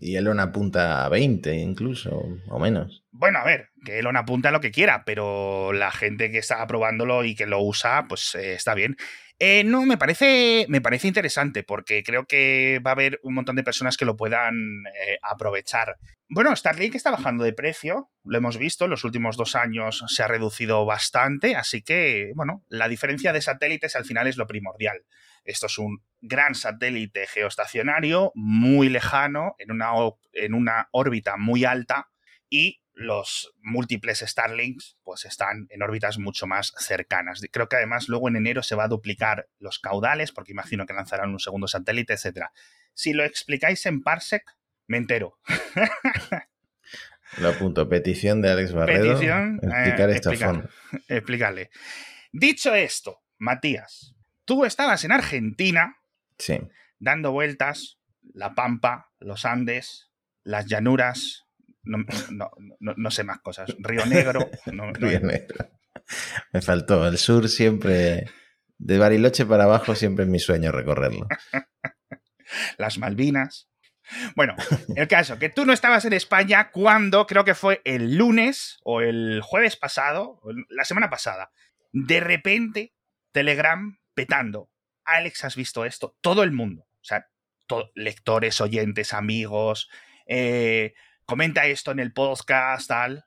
Y 0.00 0.16
Elon 0.16 0.40
apunta 0.40 1.04
a 1.04 1.08
20 1.08 1.54
incluso, 1.56 2.22
o 2.48 2.58
menos. 2.58 3.04
Bueno, 3.10 3.38
a 3.38 3.44
ver, 3.44 3.70
que 3.84 3.98
Elon 3.98 4.16
apunta 4.16 4.48
a 4.48 4.52
lo 4.52 4.60
que 4.60 4.70
quiera, 4.70 5.04
pero 5.04 5.72
la 5.72 5.90
gente 5.90 6.30
que 6.30 6.38
está 6.38 6.66
probándolo 6.66 7.24
y 7.24 7.34
que 7.34 7.46
lo 7.46 7.60
usa, 7.62 8.06
pues 8.08 8.34
eh, 8.34 8.54
está 8.54 8.74
bien. 8.74 8.96
Eh, 9.44 9.64
no, 9.64 9.84
me 9.86 9.98
parece, 9.98 10.66
me 10.68 10.80
parece 10.80 11.08
interesante 11.08 11.64
porque 11.64 12.04
creo 12.04 12.26
que 12.26 12.80
va 12.86 12.92
a 12.92 12.94
haber 12.94 13.18
un 13.24 13.34
montón 13.34 13.56
de 13.56 13.64
personas 13.64 13.96
que 13.96 14.04
lo 14.04 14.16
puedan 14.16 14.54
eh, 14.86 15.18
aprovechar. 15.20 15.96
Bueno, 16.28 16.54
Starlink 16.54 16.94
está 16.94 17.10
bajando 17.10 17.42
de 17.42 17.52
precio, 17.52 18.12
lo 18.22 18.38
hemos 18.38 18.56
visto, 18.56 18.84
en 18.84 18.92
los 18.92 19.02
últimos 19.02 19.36
dos 19.36 19.56
años 19.56 20.04
se 20.06 20.22
ha 20.22 20.28
reducido 20.28 20.86
bastante, 20.86 21.56
así 21.56 21.82
que, 21.82 22.30
bueno, 22.36 22.64
la 22.68 22.86
diferencia 22.86 23.32
de 23.32 23.42
satélites 23.42 23.96
al 23.96 24.04
final 24.04 24.28
es 24.28 24.36
lo 24.36 24.46
primordial. 24.46 25.06
Esto 25.42 25.66
es 25.66 25.76
un 25.76 26.04
gran 26.20 26.54
satélite 26.54 27.26
geoestacionario, 27.26 28.30
muy 28.36 28.90
lejano, 28.90 29.56
en 29.58 29.72
una, 29.72 29.90
en 30.34 30.54
una 30.54 30.88
órbita 30.92 31.36
muy 31.36 31.64
alta 31.64 32.06
y 32.48 32.81
los 33.02 33.52
múltiples 33.60 34.20
Starlinks 34.20 34.96
pues 35.02 35.24
están 35.24 35.66
en 35.70 35.82
órbitas 35.82 36.18
mucho 36.18 36.46
más 36.46 36.72
cercanas. 36.78 37.42
Creo 37.50 37.68
que 37.68 37.76
además 37.76 38.08
luego 38.08 38.28
en 38.28 38.36
enero 38.36 38.62
se 38.62 38.74
va 38.74 38.84
a 38.84 38.88
duplicar 38.88 39.48
los 39.58 39.78
caudales, 39.78 40.32
porque 40.32 40.52
imagino 40.52 40.86
que 40.86 40.94
lanzarán 40.94 41.30
un 41.30 41.40
segundo 41.40 41.68
satélite, 41.68 42.14
etc. 42.14 42.46
Si 42.94 43.12
lo 43.12 43.24
explicáis 43.24 43.84
en 43.86 44.02
Parsec, 44.02 44.44
me 44.86 44.98
entero. 44.98 45.38
Lo 47.38 47.48
apunto, 47.48 47.88
petición 47.88 48.42
de 48.42 48.50
Alex 48.50 48.72
Barredo. 48.72 49.14
Petición, 49.14 49.58
explicar 49.62 50.10
eh, 50.10 50.14
esta 50.14 50.32
forma. 50.34 50.68
Explicarle. 51.08 51.70
Dicho 52.30 52.74
esto, 52.74 53.22
Matías, 53.38 54.14
tú 54.44 54.64
estabas 54.64 55.04
en 55.04 55.12
Argentina 55.12 55.96
sí. 56.38 56.58
dando 56.98 57.32
vueltas, 57.32 57.98
la 58.34 58.54
Pampa, 58.54 59.12
los 59.18 59.44
Andes, 59.44 60.10
las 60.44 60.66
llanuras, 60.66 61.46
no, 61.84 63.10
sé 63.10 63.24
más 63.24 63.40
cosas. 63.40 63.74
Río 63.78 64.06
Negro. 64.06 64.48
Río 64.66 65.20
Negro. 65.20 65.70
Me 66.52 66.62
faltó. 66.62 67.06
El 67.06 67.18
sur 67.18 67.48
siempre. 67.48 68.30
De 68.78 68.98
Bariloche 68.98 69.46
para 69.46 69.64
abajo 69.64 69.94
siempre 69.94 70.24
es 70.24 70.30
mi 70.30 70.38
sueño 70.38 70.72
recorrerlo. 70.72 71.26
Las 72.78 72.98
Malvinas. 72.98 73.68
Bueno, 74.34 74.54
el 74.96 75.08
caso, 75.08 75.38
que 75.38 75.48
tú 75.48 75.64
no 75.64 75.72
estabas 75.72 76.04
en 76.04 76.12
España 76.12 76.70
cuando 76.70 77.26
creo 77.26 77.44
que 77.44 77.54
fue 77.54 77.80
el 77.84 78.16
lunes 78.16 78.78
o 78.82 79.00
el 79.00 79.40
jueves 79.42 79.76
pasado, 79.76 80.40
la 80.68 80.84
semana 80.84 81.08
pasada. 81.08 81.52
De 81.92 82.20
repente, 82.20 82.94
Telegram 83.30 83.98
petando. 84.14 84.70
Alex, 85.04 85.44
¿has 85.44 85.56
visto 85.56 85.84
esto? 85.84 86.16
Todo 86.20 86.42
el 86.42 86.52
mundo. 86.52 86.82
O 86.82 87.04
sea, 87.04 87.26
lectores, 87.94 88.60
oyentes, 88.60 89.14
amigos, 89.14 89.88
eh, 90.26 90.94
comenta 91.32 91.64
esto 91.64 91.92
en 91.92 91.98
el 91.98 92.12
podcast, 92.12 92.88
tal. 92.88 93.24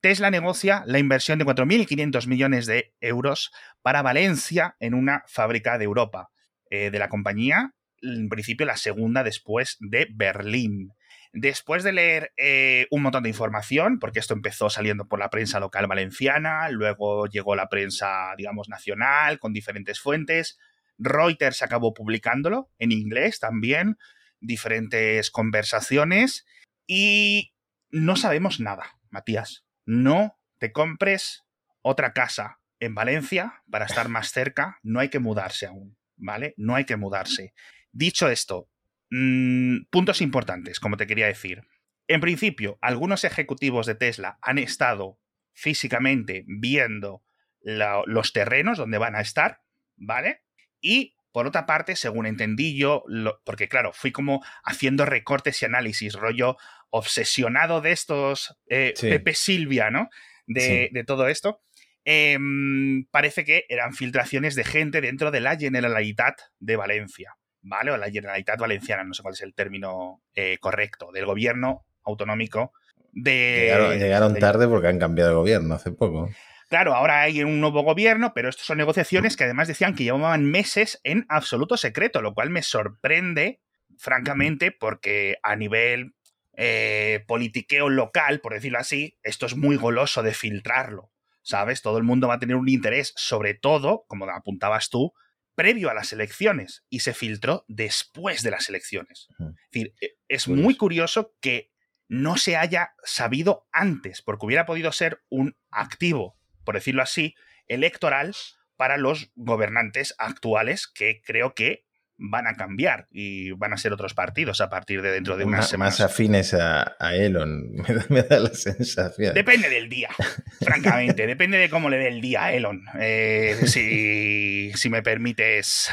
Tesla 0.00 0.32
negocia 0.32 0.82
la 0.84 0.98
inversión 0.98 1.38
de 1.38 1.44
4.500 1.44 2.26
millones 2.26 2.66
de 2.66 2.92
euros 3.00 3.52
para 3.82 4.02
Valencia 4.02 4.74
en 4.80 4.94
una 4.94 5.22
fábrica 5.28 5.78
de 5.78 5.84
Europa 5.84 6.30
eh, 6.70 6.90
de 6.90 6.98
la 6.98 7.08
compañía, 7.08 7.72
en 8.02 8.28
principio 8.28 8.66
la 8.66 8.76
segunda 8.76 9.22
después 9.22 9.76
de 9.78 10.08
Berlín. 10.12 10.90
Después 11.32 11.84
de 11.84 11.92
leer 11.92 12.32
eh, 12.36 12.88
un 12.90 13.02
montón 13.02 13.22
de 13.22 13.28
información, 13.28 14.00
porque 14.00 14.18
esto 14.18 14.34
empezó 14.34 14.68
saliendo 14.68 15.06
por 15.06 15.20
la 15.20 15.30
prensa 15.30 15.60
local 15.60 15.86
valenciana, 15.86 16.68
luego 16.70 17.28
llegó 17.28 17.54
la 17.54 17.68
prensa, 17.68 18.34
digamos, 18.36 18.68
nacional, 18.68 19.38
con 19.38 19.52
diferentes 19.52 20.00
fuentes, 20.00 20.58
Reuters 20.98 21.62
acabó 21.62 21.94
publicándolo 21.94 22.72
en 22.80 22.90
inglés 22.90 23.38
también, 23.38 23.98
diferentes 24.40 25.30
conversaciones, 25.30 26.44
y 26.86 27.52
no 27.90 28.16
sabemos 28.16 28.60
nada, 28.60 28.98
Matías. 29.10 29.64
No 29.84 30.38
te 30.58 30.72
compres 30.72 31.44
otra 31.82 32.12
casa 32.12 32.60
en 32.80 32.94
Valencia 32.94 33.62
para 33.70 33.86
estar 33.86 34.08
más 34.08 34.32
cerca. 34.32 34.78
No 34.82 35.00
hay 35.00 35.08
que 35.08 35.18
mudarse 35.18 35.66
aún, 35.66 35.96
¿vale? 36.16 36.54
No 36.56 36.74
hay 36.74 36.84
que 36.84 36.96
mudarse. 36.96 37.54
Dicho 37.92 38.28
esto, 38.28 38.68
mm, 39.10 39.84
puntos 39.90 40.20
importantes, 40.20 40.80
como 40.80 40.96
te 40.96 41.06
quería 41.06 41.26
decir. 41.26 41.62
En 42.08 42.20
principio, 42.20 42.78
algunos 42.80 43.24
ejecutivos 43.24 43.86
de 43.86 43.94
Tesla 43.94 44.38
han 44.42 44.58
estado 44.58 45.18
físicamente 45.52 46.44
viendo 46.46 47.22
los 47.62 48.32
terrenos 48.32 48.78
donde 48.78 48.98
van 48.98 49.16
a 49.16 49.20
estar, 49.20 49.62
¿vale? 49.96 50.44
Y 50.80 51.16
por 51.32 51.46
otra 51.46 51.66
parte, 51.66 51.96
según 51.96 52.26
entendí 52.26 52.78
yo, 52.78 53.04
porque 53.44 53.68
claro, 53.68 53.92
fui 53.92 54.12
como 54.12 54.44
haciendo 54.64 55.04
recortes 55.04 55.60
y 55.60 55.66
análisis, 55.66 56.14
rollo 56.14 56.56
obsesionado 56.90 57.80
de 57.80 57.92
estos, 57.92 58.56
eh, 58.68 58.94
Pepe 59.00 59.34
Silvia, 59.34 59.90
¿no? 59.90 60.08
De, 60.46 61.04
todo 61.06 61.28
esto. 61.28 61.60
Em, 62.04 63.06
parece 63.10 63.44
que 63.44 63.64
eran 63.68 63.92
filtraciones 63.92 64.54
de 64.54 64.64
gente 64.64 65.00
dentro 65.00 65.30
de 65.30 65.40
la 65.40 65.56
Generalitat 65.56 66.38
de 66.60 66.76
Valencia, 66.76 67.36
¿vale? 67.62 67.90
O 67.90 67.96
la 67.96 68.10
Generalitat 68.10 68.60
Valenciana, 68.60 69.02
no 69.02 69.12
sé 69.12 69.22
cuál 69.22 69.34
es 69.34 69.42
el 69.42 69.54
término 69.54 70.22
eh, 70.34 70.58
correcto, 70.58 71.10
del 71.12 71.26
gobierno 71.26 71.84
autonómico 72.04 72.72
de... 73.12 73.96
Llegaron, 73.98 74.38
tarde 74.38 74.68
porque 74.68 74.88
han 74.88 74.98
cambiado 74.98 75.30
de 75.30 75.36
gobierno 75.36 75.74
hace 75.74 75.90
poco. 75.90 76.30
Claro, 76.68 76.94
ahora 76.94 77.22
hay 77.22 77.42
un 77.42 77.60
nuevo 77.60 77.82
gobierno, 77.82 78.32
pero 78.34 78.48
estas 78.48 78.66
son 78.66 78.78
negociaciones 78.78 79.36
que 79.36 79.44
además 79.44 79.68
decían 79.68 79.94
que 79.94 80.04
llevaban 80.04 80.44
meses 80.44 81.00
en 81.04 81.24
absoluto 81.28 81.76
secreto, 81.76 82.22
lo 82.22 82.34
cual 82.34 82.50
me 82.50 82.62
sorprende, 82.62 83.60
francamente, 83.98 84.72
porque 84.72 85.36
a 85.42 85.56
nivel 85.56 86.14
eh, 86.56 87.24
politiqueo 87.26 87.88
local, 87.88 88.40
por 88.40 88.54
decirlo 88.54 88.78
así, 88.78 89.18
esto 89.22 89.46
es 89.46 89.56
muy 89.56 89.76
goloso 89.76 90.22
de 90.22 90.34
filtrarlo, 90.34 91.12
¿sabes? 91.42 91.82
Todo 91.82 91.98
el 91.98 92.04
mundo 92.04 92.28
va 92.28 92.34
a 92.34 92.38
tener 92.38 92.56
un 92.56 92.68
interés, 92.68 93.12
sobre 93.16 93.54
todo, 93.54 94.04
como 94.08 94.28
apuntabas 94.28 94.90
tú, 94.90 95.12
previo 95.54 95.88
a 95.88 95.94
las 95.94 96.12
elecciones 96.12 96.84
y 96.90 97.00
se 97.00 97.14
filtró 97.14 97.64
después 97.68 98.42
de 98.42 98.50
las 98.50 98.68
elecciones. 98.68 99.28
Es 99.38 99.70
decir, 99.70 99.94
e, 100.00 100.16
es 100.28 100.48
muy 100.48 100.76
curioso 100.76 101.34
que 101.40 101.70
no 102.08 102.36
se 102.36 102.56
haya 102.56 102.94
sabido 103.04 103.66
antes, 103.72 104.22
porque 104.22 104.46
hubiera 104.46 104.66
podido 104.66 104.92
ser 104.92 105.22
un 105.28 105.56
activo 105.70 106.36
por 106.66 106.74
decirlo 106.74 107.02
así, 107.02 107.34
electoral 107.68 108.34
para 108.76 108.98
los 108.98 109.30
gobernantes 109.36 110.14
actuales 110.18 110.86
que 110.86 111.22
creo 111.24 111.54
que 111.54 111.85
van 112.18 112.46
a 112.46 112.54
cambiar 112.54 113.08
y 113.10 113.50
van 113.52 113.72
a 113.72 113.76
ser 113.76 113.92
otros 113.92 114.14
partidos 114.14 114.60
a 114.60 114.70
partir 114.70 115.02
de 115.02 115.10
dentro 115.10 115.36
de 115.36 115.44
unas 115.44 115.68
semanas. 115.68 116.00
Más 116.00 116.10
afines 116.10 116.54
a, 116.54 116.96
Elon, 117.14 117.72
me 118.08 118.22
da, 118.22 118.40
la 118.40 118.54
sensación. 118.54 119.34
Depende 119.34 119.68
del 119.68 119.88
día, 119.88 120.08
francamente, 120.60 121.26
depende 121.26 121.58
de 121.58 121.68
cómo 121.68 121.90
le 121.90 121.98
dé 121.98 122.08
el 122.08 122.20
día 122.20 122.44
a 122.44 122.52
Elon. 122.52 122.84
Eh, 122.98 123.56
si, 123.66 124.72
si 124.74 124.90
me 124.90 125.02
permites 125.02 125.90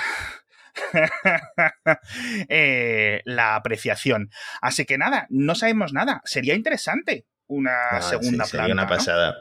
eh, 2.50 3.22
la 3.25 3.56
apreciación. 3.56 4.30
Así 4.62 4.86
que 4.86 4.98
nada, 4.98 5.27
no 5.30 5.56
sabemos 5.56 5.94
nada. 5.94 6.22
Sería 6.25 6.56
interesante 6.56 7.25
una 7.48 7.89
ah, 7.92 8.01
segunda 8.01 8.46
sí, 8.46 8.51
Sería 8.51 8.74
una 8.74 8.88
pasada 8.88 9.36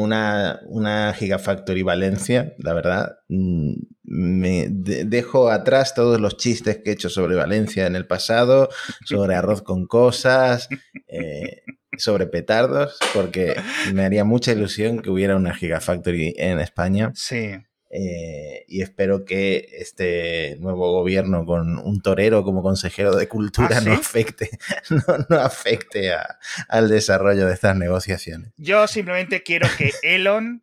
una, 0.00 0.60
una 0.66 1.12
Gigafactory 1.12 1.82
Valencia, 1.82 2.54
la 2.58 2.72
verdad, 2.72 3.18
mm, 3.28 3.74
me 4.04 4.66
dejo 4.68 5.50
atrás 5.50 5.94
todos 5.94 6.20
los 6.20 6.36
chistes 6.36 6.78
que 6.78 6.90
he 6.90 6.92
hecho 6.92 7.08
sobre 7.08 7.34
Valencia 7.34 7.86
en 7.86 7.96
el 7.96 8.06
pasado, 8.06 8.68
sobre 9.04 9.34
arroz 9.34 9.62
con 9.62 9.86
cosas, 9.86 10.68
eh, 11.08 11.62
sobre 11.96 12.26
petardos, 12.26 12.98
porque 13.14 13.54
me 13.92 14.04
haría 14.04 14.24
mucha 14.24 14.52
ilusión 14.52 15.00
que 15.00 15.10
hubiera 15.10 15.36
una 15.36 15.54
Gigafactory 15.54 16.34
en 16.36 16.60
España. 16.60 17.12
Sí. 17.14 17.52
Eh, 17.94 18.64
y 18.68 18.80
espero 18.80 19.26
que 19.26 19.68
este 19.70 20.56
nuevo 20.60 20.92
gobierno 20.92 21.44
con 21.44 21.78
un 21.78 22.00
torero 22.00 22.42
como 22.42 22.62
consejero 22.62 23.14
de 23.14 23.28
cultura 23.28 23.76
¿Ah, 23.76 23.80
no 23.82 23.92
afecte, 23.92 24.48
no, 25.28 25.36
afecte 25.36 26.10
al 26.68 26.88
desarrollo 26.88 27.46
de 27.46 27.52
estas 27.52 27.76
negociaciones. 27.76 28.50
Yo 28.56 28.86
simplemente 28.88 29.42
quiero 29.42 29.68
que 29.76 29.92
Elon, 30.02 30.62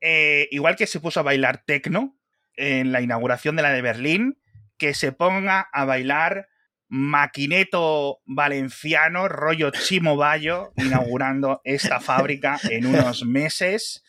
eh, 0.00 0.46
igual 0.52 0.76
que 0.76 0.86
se 0.86 1.00
puso 1.00 1.18
a 1.18 1.24
bailar 1.24 1.64
tecno 1.66 2.16
en 2.54 2.92
la 2.92 3.00
inauguración 3.00 3.56
de 3.56 3.62
la 3.62 3.72
de 3.72 3.82
Berlín, 3.82 4.38
que 4.76 4.94
se 4.94 5.10
ponga 5.10 5.68
a 5.72 5.84
bailar 5.84 6.48
maquineto 6.88 8.20
valenciano, 8.24 9.26
rollo 9.26 9.72
Chimo 9.72 10.16
Bayo, 10.16 10.72
inaugurando 10.76 11.60
esta 11.64 11.98
fábrica 11.98 12.60
en 12.70 12.86
unos 12.86 13.24
meses 13.24 14.04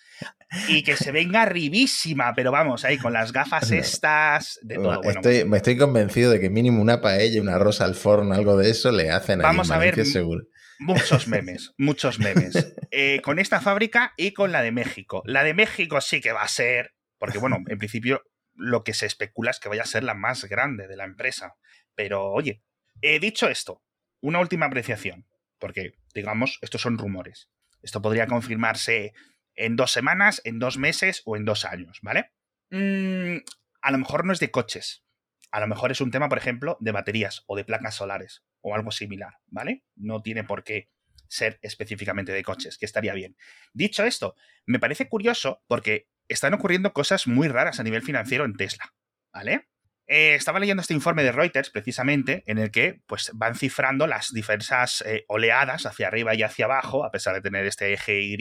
y 0.68 0.84
que 0.84 0.96
se 0.96 1.12
venga 1.12 1.44
arribísima, 1.44 2.34
pero 2.36 2.52
vamos, 2.52 2.84
ahí 2.86 2.98
con 2.98 3.14
las 3.14 3.32
gafas 3.32 3.72
estas, 3.72 4.60
de 4.62 4.76
todo. 4.76 5.02
Bueno, 5.02 5.20
estoy, 5.22 5.46
me 5.46 5.58
estoy 5.58 5.78
convencido 5.78 6.32
de 6.32 6.40
que 6.40 6.50
mínimo 6.50 6.82
una 6.82 7.02
paella, 7.02 7.42
una 7.42 7.58
rosa 7.58 7.86
al 7.86 7.96
forno, 7.96 8.34
algo 8.34 8.58
de 8.58 8.70
eso 8.70 8.92
le 8.92 9.12
hacen 9.12 9.40
Vamos 9.40 9.70
a 9.72 9.78
ver 9.78 10.06
seguro. 10.06 10.44
muchos 10.80 11.28
memes, 11.28 11.72
muchos 11.78 12.20
memes. 12.20 12.74
Eh, 12.92 13.22
con 13.24 13.38
esta 13.38 13.62
fábrica 13.62 14.14
y 14.18 14.32
con 14.32 14.52
la 14.52 14.62
de 14.62 14.72
México. 14.72 15.22
La 15.26 15.44
de 15.44 15.54
México 15.54 16.02
sí 16.02 16.22
que 16.22 16.32
va 16.32 16.42
a 16.42 16.48
ser, 16.48 16.96
porque 17.20 17.38
bueno, 17.38 17.58
en 17.68 17.78
principio 17.78 18.24
lo 18.56 18.84
que 18.84 18.94
se 18.94 19.06
especula 19.06 19.52
es 19.52 19.60
que 19.60 19.70
vaya 19.70 19.84
a 19.84 19.88
ser 19.88 20.04
la 20.04 20.16
más 20.16 20.46
grande 20.46 20.88
de 20.88 20.98
la 20.98 21.06
empresa. 21.06 21.56
Pero 21.94 22.32
oye, 22.32 22.64
he 23.02 23.20
dicho 23.20 23.48
esto, 23.48 23.84
una 24.20 24.40
última 24.40 24.66
apreciación, 24.66 25.28
porque 25.60 25.94
digamos, 26.14 26.58
estos 26.62 26.82
son 26.82 26.98
rumores. 26.98 27.50
Esto 27.82 28.02
podría 28.02 28.28
confirmarse 28.28 29.14
en 29.60 29.76
dos 29.76 29.92
semanas, 29.92 30.42
en 30.46 30.58
dos 30.58 30.78
meses 30.78 31.22
o 31.26 31.36
en 31.36 31.46
dos 31.46 31.66
años, 31.66 32.00
¿vale? 32.02 32.32
Mm, 32.72 33.38
a 33.82 33.92
lo 33.92 33.98
mejor 33.98 34.26
no 34.26 34.34
es 34.34 34.40
de 34.40 34.52
coches. 34.52 35.04
A 35.52 35.60
lo 35.60 35.68
mejor 35.68 35.92
es 35.92 36.02
un 36.02 36.12
tema, 36.12 36.30
por 36.30 36.38
ejemplo, 36.38 36.78
de 36.80 36.92
baterías 36.92 37.44
o 37.48 37.56
de 37.56 37.66
placas 37.66 37.96
solares 37.96 38.44
o 38.62 38.74
algo 38.76 38.92
similar, 38.92 39.36
¿vale? 39.48 39.84
No 39.96 40.22
tiene 40.22 40.44
por 40.44 40.64
qué 40.64 40.90
ser 41.28 41.60
específicamente 41.62 42.32
de 42.32 42.44
coches, 42.44 42.78
que 42.78 42.86
estaría 42.86 43.14
bien. 43.14 43.36
Dicho 43.74 44.04
esto, 44.04 44.36
me 44.66 44.80
parece 44.80 45.10
curioso 45.10 45.64
porque 45.68 46.08
están 46.28 46.54
ocurriendo 46.54 46.94
cosas 46.94 47.28
muy 47.28 47.48
raras 47.48 47.80
a 47.80 47.84
nivel 47.84 48.02
financiero 48.02 48.46
en 48.46 48.56
Tesla, 48.56 48.94
¿vale? 49.34 49.68
Eh, 50.08 50.36
estaba 50.36 50.60
leyendo 50.60 50.82
este 50.82 50.96
informe 50.96 51.24
de 51.24 51.32
Reuters, 51.32 51.70
precisamente, 51.70 52.44
en 52.48 52.58
el 52.58 52.72
que 52.72 53.02
pues, 53.06 53.32
van 53.34 53.56
cifrando 53.56 54.08
las 54.08 54.34
diversas 54.34 55.04
eh, 55.06 55.26
oleadas 55.28 55.86
hacia 55.86 56.08
arriba 56.08 56.34
y 56.34 56.42
hacia 56.42 56.66
abajo, 56.66 57.06
a 57.06 57.12
pesar 57.12 57.36
de 57.36 57.42
tener 57.42 57.66
este 57.66 57.94
eje 57.94 58.22
Y, 58.22 58.38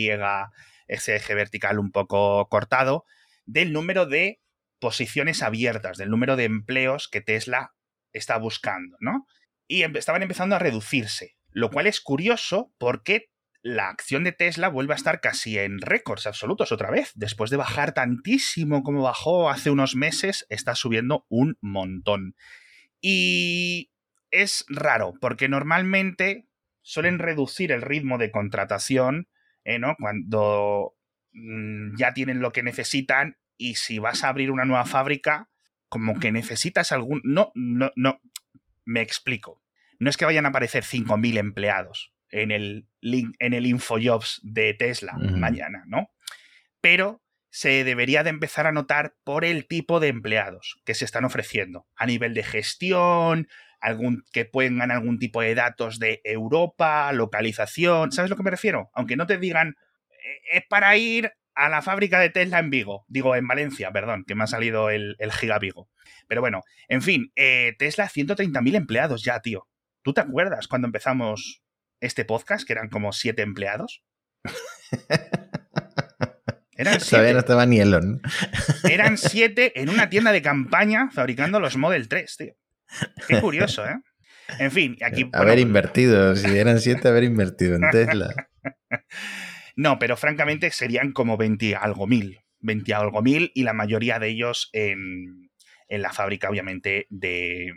ese 0.88 1.16
eje 1.16 1.35
vertical 1.35 1.78
un 1.78 1.92
poco 1.92 2.49
cortado, 2.49 3.04
del 3.47 3.73
número 3.73 4.07
de 4.07 4.40
posiciones 4.78 5.42
abiertas, 5.42 5.99
del 5.99 6.11
número 6.11 6.37
de 6.37 6.45
empleos 6.45 7.09
que 7.09 7.21
Tesla 7.21 7.75
está 8.12 8.37
buscando, 8.38 8.97
¿no? 9.00 9.26
Y 9.66 9.83
estaban 9.83 10.23
empezando 10.23 10.57
a 10.57 10.59
reducirse, 10.59 11.37
lo 11.50 11.71
cual 11.71 11.87
es 11.87 12.00
curioso 12.00 12.73
porque 12.78 13.30
la 13.62 13.88
acción 13.88 14.25
de 14.25 14.33
Tesla 14.33 14.68
vuelve 14.68 14.95
a 14.95 14.97
estar 14.97 15.21
casi 15.21 15.59
en 15.59 15.80
récords 15.80 16.26
absolutos 16.26 16.73
otra 16.73 16.90
vez. 16.90 17.12
Después 17.14 17.50
de 17.50 17.57
bajar 17.57 17.92
tantísimo 17.92 18.83
como 18.83 19.02
bajó 19.02 19.50
hace 19.50 19.71
unos 19.71 19.97
meses, 19.97 20.47
está 20.49 20.75
subiendo 20.75 21.26
un 21.28 21.59
montón. 21.61 22.35
Y 23.00 23.90
es 24.30 24.64
raro, 24.68 25.14
porque 25.21 25.49
normalmente 25.49 26.47
suelen 26.83 27.18
reducir 27.18 27.73
el 27.73 27.83
ritmo 27.83 28.16
de 28.16 28.30
contratación 28.30 29.28
¿eh? 29.68 29.78
¿no? 29.78 29.94
cuando 29.98 30.96
mm, 31.32 31.96
ya 31.96 32.14
tienen 32.14 32.40
lo 32.40 32.52
que 32.52 32.62
necesitan 32.62 33.37
y 33.56 33.75
si 33.75 33.98
vas 33.98 34.25
a 34.25 34.28
abrir 34.28 34.50
una 34.50 34.64
nueva 34.64 34.87
fábrica, 34.87 35.50
como 35.88 36.18
que 36.18 36.32
necesitas 36.32 36.90
algún... 36.92 37.20
No, 37.25 37.52
no, 37.54 37.92
no, 37.96 38.20
me 38.84 39.02
explico. 39.02 39.62
No 39.98 40.10
es 40.10 40.16
que 40.16 40.25
vayan 40.25 40.46
a 40.46 40.50
aparecer 40.50 40.84
5.000 40.84 41.38
empleados 41.38 42.14
en 42.30 42.50
el, 42.50 42.88
link, 43.00 43.34
en 43.40 43.52
el 43.52 43.66
InfoJobs 43.66 44.40
de 44.42 44.75
Tesla 44.75 45.14
mañana, 45.14 45.84
¿no? 45.87 46.10
Pero 46.80 47.22
se 47.50 47.84
debería 47.84 48.22
de 48.22 48.30
empezar 48.30 48.66
a 48.66 48.72
notar 48.72 49.16
por 49.25 49.44
el 49.44 49.66
tipo 49.66 50.00
de 50.00 50.08
empleados 50.08 50.80
que 50.84 50.94
se 50.94 51.04
están 51.04 51.25
ofreciendo 51.25 51.87
a 51.96 52.06
nivel 52.06 52.34
de 52.34 52.44
gestión, 52.44 53.48
algún, 53.80 54.25
que 54.32 54.44
pongan 54.44 54.90
algún 54.90 55.18
tipo 55.18 55.40
de 55.40 55.54
datos 55.54 55.99
de 55.99 56.20
Europa, 56.25 57.12
localización, 57.12 58.12
¿sabes 58.12 58.30
a 58.30 58.32
lo 58.32 58.37
que 58.37 58.42
me 58.42 58.50
refiero? 58.50 58.90
Aunque 58.94 59.16
no 59.16 59.26
te 59.26 59.38
digan, 59.38 59.76
eh, 60.11 60.56
es 60.58 60.62
para 60.68 60.97
ir 60.97 61.32
a 61.54 61.68
la 61.68 61.82
fábrica 61.82 62.20
de 62.20 62.30
Tesla 62.30 62.61
en 62.61 62.70
Vigo, 62.70 63.04
digo 63.08 63.35
en 63.35 63.47
Valencia, 63.49 63.90
perdón, 63.90 64.25
que 64.26 64.35
me 64.35 64.44
ha 64.44 64.47
salido 64.47 64.91
el, 64.91 65.17
el 65.19 65.32
Giga 65.32 65.58
Vigo. 65.58 65.88
Pero 66.28 66.41
bueno, 66.41 66.62
en 66.88 67.02
fin, 67.02 67.32
eh, 67.36 67.75
Tesla 67.78 68.08
130.000 68.08 68.76
empleados 68.76 69.25
ya, 69.25 69.41
tío. 69.41 69.67
¿Tú 70.02 70.12
te 70.12 70.21
acuerdas 70.21 70.69
cuando 70.69 70.86
empezamos 70.86 71.62
este 72.00 72.25
podcast, 72.25 72.67
que 72.67 72.73
eran 72.73 72.88
como 72.88 73.12
siete 73.12 73.43
empleados. 73.43 74.02
Eran 76.76 77.00
siete. 77.00 77.10
Todavía 77.10 77.32
no 77.32 77.38
estaba 77.41 77.67
ni 77.67 77.80
Elon. 77.80 78.23
Eran 78.88 79.19
siete 79.19 79.80
en 79.80 79.88
una 79.88 80.08
tienda 80.08 80.32
de 80.32 80.43
campaña 80.43 81.10
fabricando 81.10 81.60
los 81.60 81.76
Model 81.76 82.08
3, 82.08 82.36
tío. 82.36 82.54
Qué 83.26 83.40
curioso, 83.40 83.86
¿eh? 83.86 83.96
En 84.58 84.70
fin, 84.70 84.96
aquí. 85.02 85.28
Haber 85.32 85.58
invertido, 85.58 86.34
si 86.34 86.56
eran 86.56 86.80
siete, 86.80 87.08
haber 87.08 87.24
invertido 87.24 87.76
en 87.76 87.82
Tesla. 87.90 88.48
no, 89.76 89.98
pero 89.98 90.16
francamente 90.16 90.70
serían 90.70 91.12
como 91.12 91.36
20 91.36 91.76
algo 91.76 92.06
mil. 92.06 92.40
20 92.60 92.94
algo 92.94 93.22
mil 93.22 93.52
y 93.54 93.62
la 93.62 93.72
mayoría 93.72 94.18
de 94.18 94.28
ellos 94.28 94.70
en, 94.72 95.50
en 95.88 96.02
la 96.02 96.12
fábrica, 96.12 96.48
obviamente, 96.48 97.06
de. 97.10 97.72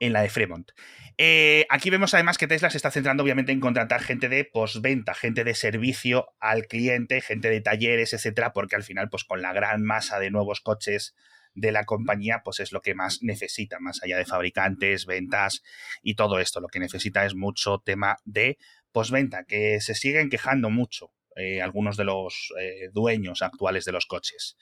En 0.00 0.12
la 0.12 0.22
de 0.22 0.30
Fremont. 0.30 0.68
Eh, 1.16 1.66
aquí 1.70 1.90
vemos 1.90 2.12
además 2.14 2.38
que 2.38 2.48
Tesla 2.48 2.70
se 2.70 2.76
está 2.76 2.90
centrando 2.90 3.22
obviamente 3.22 3.52
en 3.52 3.60
contratar 3.60 4.02
gente 4.02 4.28
de 4.28 4.44
postventa, 4.44 5.14
gente 5.14 5.44
de 5.44 5.54
servicio 5.54 6.26
al 6.40 6.66
cliente, 6.66 7.20
gente 7.20 7.48
de 7.50 7.60
talleres, 7.60 8.12
etcétera, 8.12 8.52
porque 8.52 8.74
al 8.74 8.82
final, 8.82 9.08
pues 9.10 9.22
con 9.22 9.42
la 9.42 9.52
gran 9.52 9.84
masa 9.84 10.18
de 10.18 10.32
nuevos 10.32 10.60
coches 10.60 11.14
de 11.54 11.72
la 11.72 11.84
compañía, 11.84 12.42
pues 12.44 12.60
es 12.60 12.72
lo 12.72 12.80
que 12.80 12.94
más 12.94 13.22
necesita, 13.22 13.78
más 13.80 14.02
allá 14.02 14.16
de 14.16 14.24
fabricantes, 14.24 15.06
ventas 15.06 15.62
y 16.02 16.14
todo 16.14 16.38
esto. 16.38 16.60
Lo 16.60 16.68
que 16.68 16.80
necesita 16.80 17.24
es 17.24 17.34
mucho 17.34 17.82
tema 17.84 18.16
de 18.24 18.58
postventa, 18.92 19.44
que 19.44 19.80
se 19.80 19.94
siguen 19.94 20.30
quejando 20.30 20.70
mucho 20.70 21.12
eh, 21.36 21.62
algunos 21.62 21.96
de 21.96 22.04
los 22.04 22.52
eh, 22.60 22.90
dueños 22.92 23.42
actuales 23.42 23.84
de 23.84 23.92
los 23.92 24.06
coches. 24.06 24.56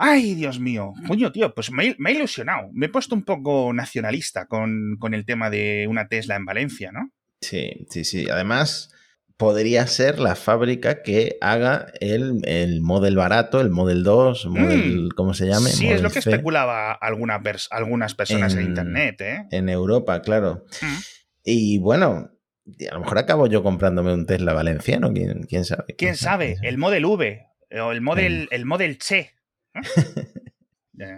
Ay, 0.00 0.34
Dios 0.34 0.60
mío. 0.60 0.92
Coño, 1.08 1.32
tío, 1.32 1.52
pues 1.52 1.72
me, 1.72 1.96
he 1.98 2.12
ilusionado. 2.12 2.70
Me 2.72 2.86
he 2.86 2.88
puesto 2.88 3.16
un 3.16 3.24
poco 3.24 3.72
nacionalista 3.72 4.46
con, 4.46 4.96
el 5.12 5.24
tema 5.24 5.50
de 5.50 5.86
una 5.90 6.06
Tesla 6.06 6.36
en 6.36 6.44
Valencia, 6.44 6.92
¿no? 6.92 7.10
Sí, 7.40 7.84
sí, 7.90 8.04
sí. 8.04 8.30
Además, 8.30 8.94
podría 9.38 9.86
ser 9.86 10.18
la 10.18 10.34
fábrica 10.34 11.02
que 11.02 11.38
haga 11.40 11.86
el, 12.00 12.40
el 12.44 12.82
Model 12.82 13.16
barato, 13.16 13.60
el 13.60 13.70
Model 13.70 14.02
2, 14.02 14.46
Model, 14.46 15.04
mm. 15.04 15.08
¿cómo 15.10 15.32
se 15.32 15.46
llame? 15.46 15.70
Sí, 15.70 15.88
es 15.88 16.02
lo 16.02 16.10
que 16.10 16.18
especulaba 16.18 16.92
alguna 16.92 17.40
algunas 17.70 18.14
personas 18.14 18.54
en, 18.54 18.66
Internet, 18.66 19.20
¿eh? 19.20 19.46
En 19.52 19.68
Europa, 19.68 20.20
claro. 20.22 20.64
Mm. 20.82 20.96
Y 21.44 21.78
bueno, 21.78 22.32
a 22.90 22.94
lo 22.94 23.00
mejor 23.00 23.18
acabo 23.18 23.46
yo 23.46 23.62
comprándome 23.62 24.12
un 24.12 24.26
Tesla 24.26 24.52
valenciano, 24.52 25.12
quién, 25.12 25.44
quién 25.44 25.64
sabe. 25.64 25.94
¿Quién, 25.96 26.16
sabe? 26.16 26.56
El 26.62 26.76
Model 26.76 27.04
V 27.04 27.46
o 27.80 27.92
el 27.92 28.00
Model, 28.00 28.48
el 28.50 28.66
Model 28.66 28.98
Che 28.98 29.34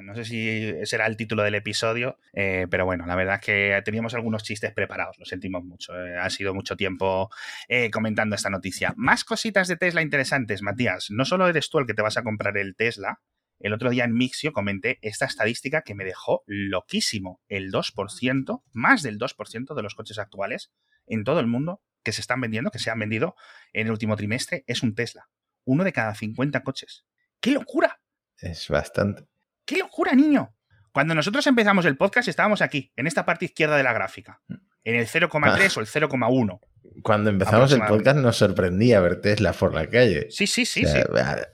no 0.03 0.15
sé 0.15 0.25
si 0.25 0.75
será 0.85 1.07
el 1.07 1.17
título 1.17 1.43
del 1.43 1.55
episodio, 1.55 2.19
eh, 2.33 2.67
pero 2.71 2.85
bueno, 2.85 3.07
la 3.07 3.17
verdad 3.17 3.37
es 3.37 3.41
que 3.41 3.83
teníamos 3.85 4.15
algunos 4.15 4.43
chistes 4.43 4.73
preparados, 4.73 5.19
lo 5.19 5.25
sentimos 5.25 5.65
mucho. 5.65 5.95
Eh, 5.99 6.19
ha 6.19 6.29
sido 6.29 6.55
mucho 6.55 6.77
tiempo 6.77 7.31
eh, 7.69 7.91
comentando 7.91 8.37
esta 8.37 8.51
noticia. 8.51 8.93
Más 8.97 9.25
cositas 9.25 9.69
de 9.69 9.77
Tesla 9.77 10.03
interesantes, 10.03 10.63
Matías. 10.63 11.11
No 11.11 11.25
solo 11.25 11.49
eres 11.49 11.71
tú 11.71 11.79
el 11.79 11.87
que 11.87 11.95
te 11.95 12.03
vas 12.03 12.17
a 12.17 12.23
comprar 12.23 12.59
el 12.59 12.77
Tesla. 12.77 13.21
El 13.59 13.73
otro 13.73 13.91
día 13.91 14.05
en 14.05 14.15
Mixio 14.15 14.53
comenté 14.53 14.99
esta 15.03 15.27
estadística 15.27 15.83
que 15.83 15.95
me 15.95 16.05
dejó 16.05 16.43
loquísimo. 16.47 17.41
El 17.49 17.71
2%, 17.71 18.63
más 18.73 19.03
del 19.03 19.19
2% 19.19 19.75
de 19.75 19.83
los 19.83 19.95
coches 19.95 20.19
actuales 20.19 20.73
en 21.07 21.25
todo 21.25 21.41
el 21.41 21.47
mundo 21.47 21.83
que 22.03 22.13
se 22.13 22.21
están 22.21 22.41
vendiendo, 22.41 22.71
que 22.71 22.79
se 22.79 22.91
han 22.91 22.99
vendido 22.99 23.35
en 23.73 23.87
el 23.87 23.93
último 23.93 24.17
trimestre, 24.17 24.65
es 24.67 24.83
un 24.83 24.95
Tesla. 24.95 25.29
Uno 25.65 25.85
de 25.85 25.93
cada 25.93 26.15
50 26.15 26.63
coches. 26.63 27.05
¡Qué 27.41 27.53
locura! 27.53 28.01
Es 28.39 28.69
bastante. 28.69 29.30
¡Qué 29.71 29.77
locura, 29.77 30.15
niño! 30.15 30.53
Cuando 30.93 31.15
nosotros 31.15 31.47
empezamos 31.47 31.85
el 31.85 31.97
podcast 31.97 32.27
estábamos 32.27 32.61
aquí, 32.61 32.93
en 32.97 33.07
esta 33.07 33.25
parte 33.25 33.45
izquierda 33.45 33.77
de 33.77 33.85
la 33.85 33.93
gráfica, 33.93 34.43
en 34.83 34.97
el 34.97 35.07
0,3 35.07 35.31
ah. 35.45 35.75
o 35.77 35.81
el 35.81 35.87
0,1. 35.87 36.61
Cuando 37.05 37.31
empezamos 37.31 37.71
el 37.71 37.81
podcast 37.83 38.19
nos 38.19 38.37
sorprendía 38.37 38.99
ver 38.99 39.21
Tesla 39.21 39.53
por 39.53 39.73
la 39.73 39.87
calle. 39.87 40.27
Sí, 40.31 40.49
sí, 40.49 40.67
sí. 40.67 40.85
sí. 40.85 40.99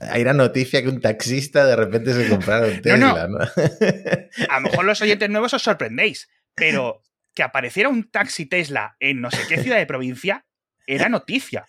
Hay 0.01 0.23
una 0.23 0.33
noticia 0.33 0.81
que 0.81 0.89
un 0.89 0.99
taxista 0.99 1.67
de 1.67 1.75
repente 1.75 2.11
se 2.11 2.27
comprara 2.27 2.65
un 2.65 2.81
Tesla, 2.81 3.27
¿no? 3.27 3.37
A 3.37 4.55
lo 4.55 4.61
mejor 4.61 4.85
los 4.85 4.99
oyentes 4.99 5.29
nuevos 5.29 5.53
os 5.53 5.61
sorprendéis, 5.61 6.27
pero 6.55 7.03
que 7.35 7.43
apareciera 7.43 7.87
un 7.87 8.09
taxi 8.09 8.47
Tesla 8.47 8.95
en 8.99 9.21
no 9.21 9.29
sé 9.29 9.41
qué 9.47 9.61
ciudad 9.61 9.77
de 9.77 9.85
provincia 9.85 10.47
era 10.87 11.07
noticia. 11.07 11.67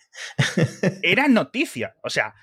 Era 1.03 1.27
noticia. 1.27 1.93
O 2.01 2.09
sea, 2.09 2.33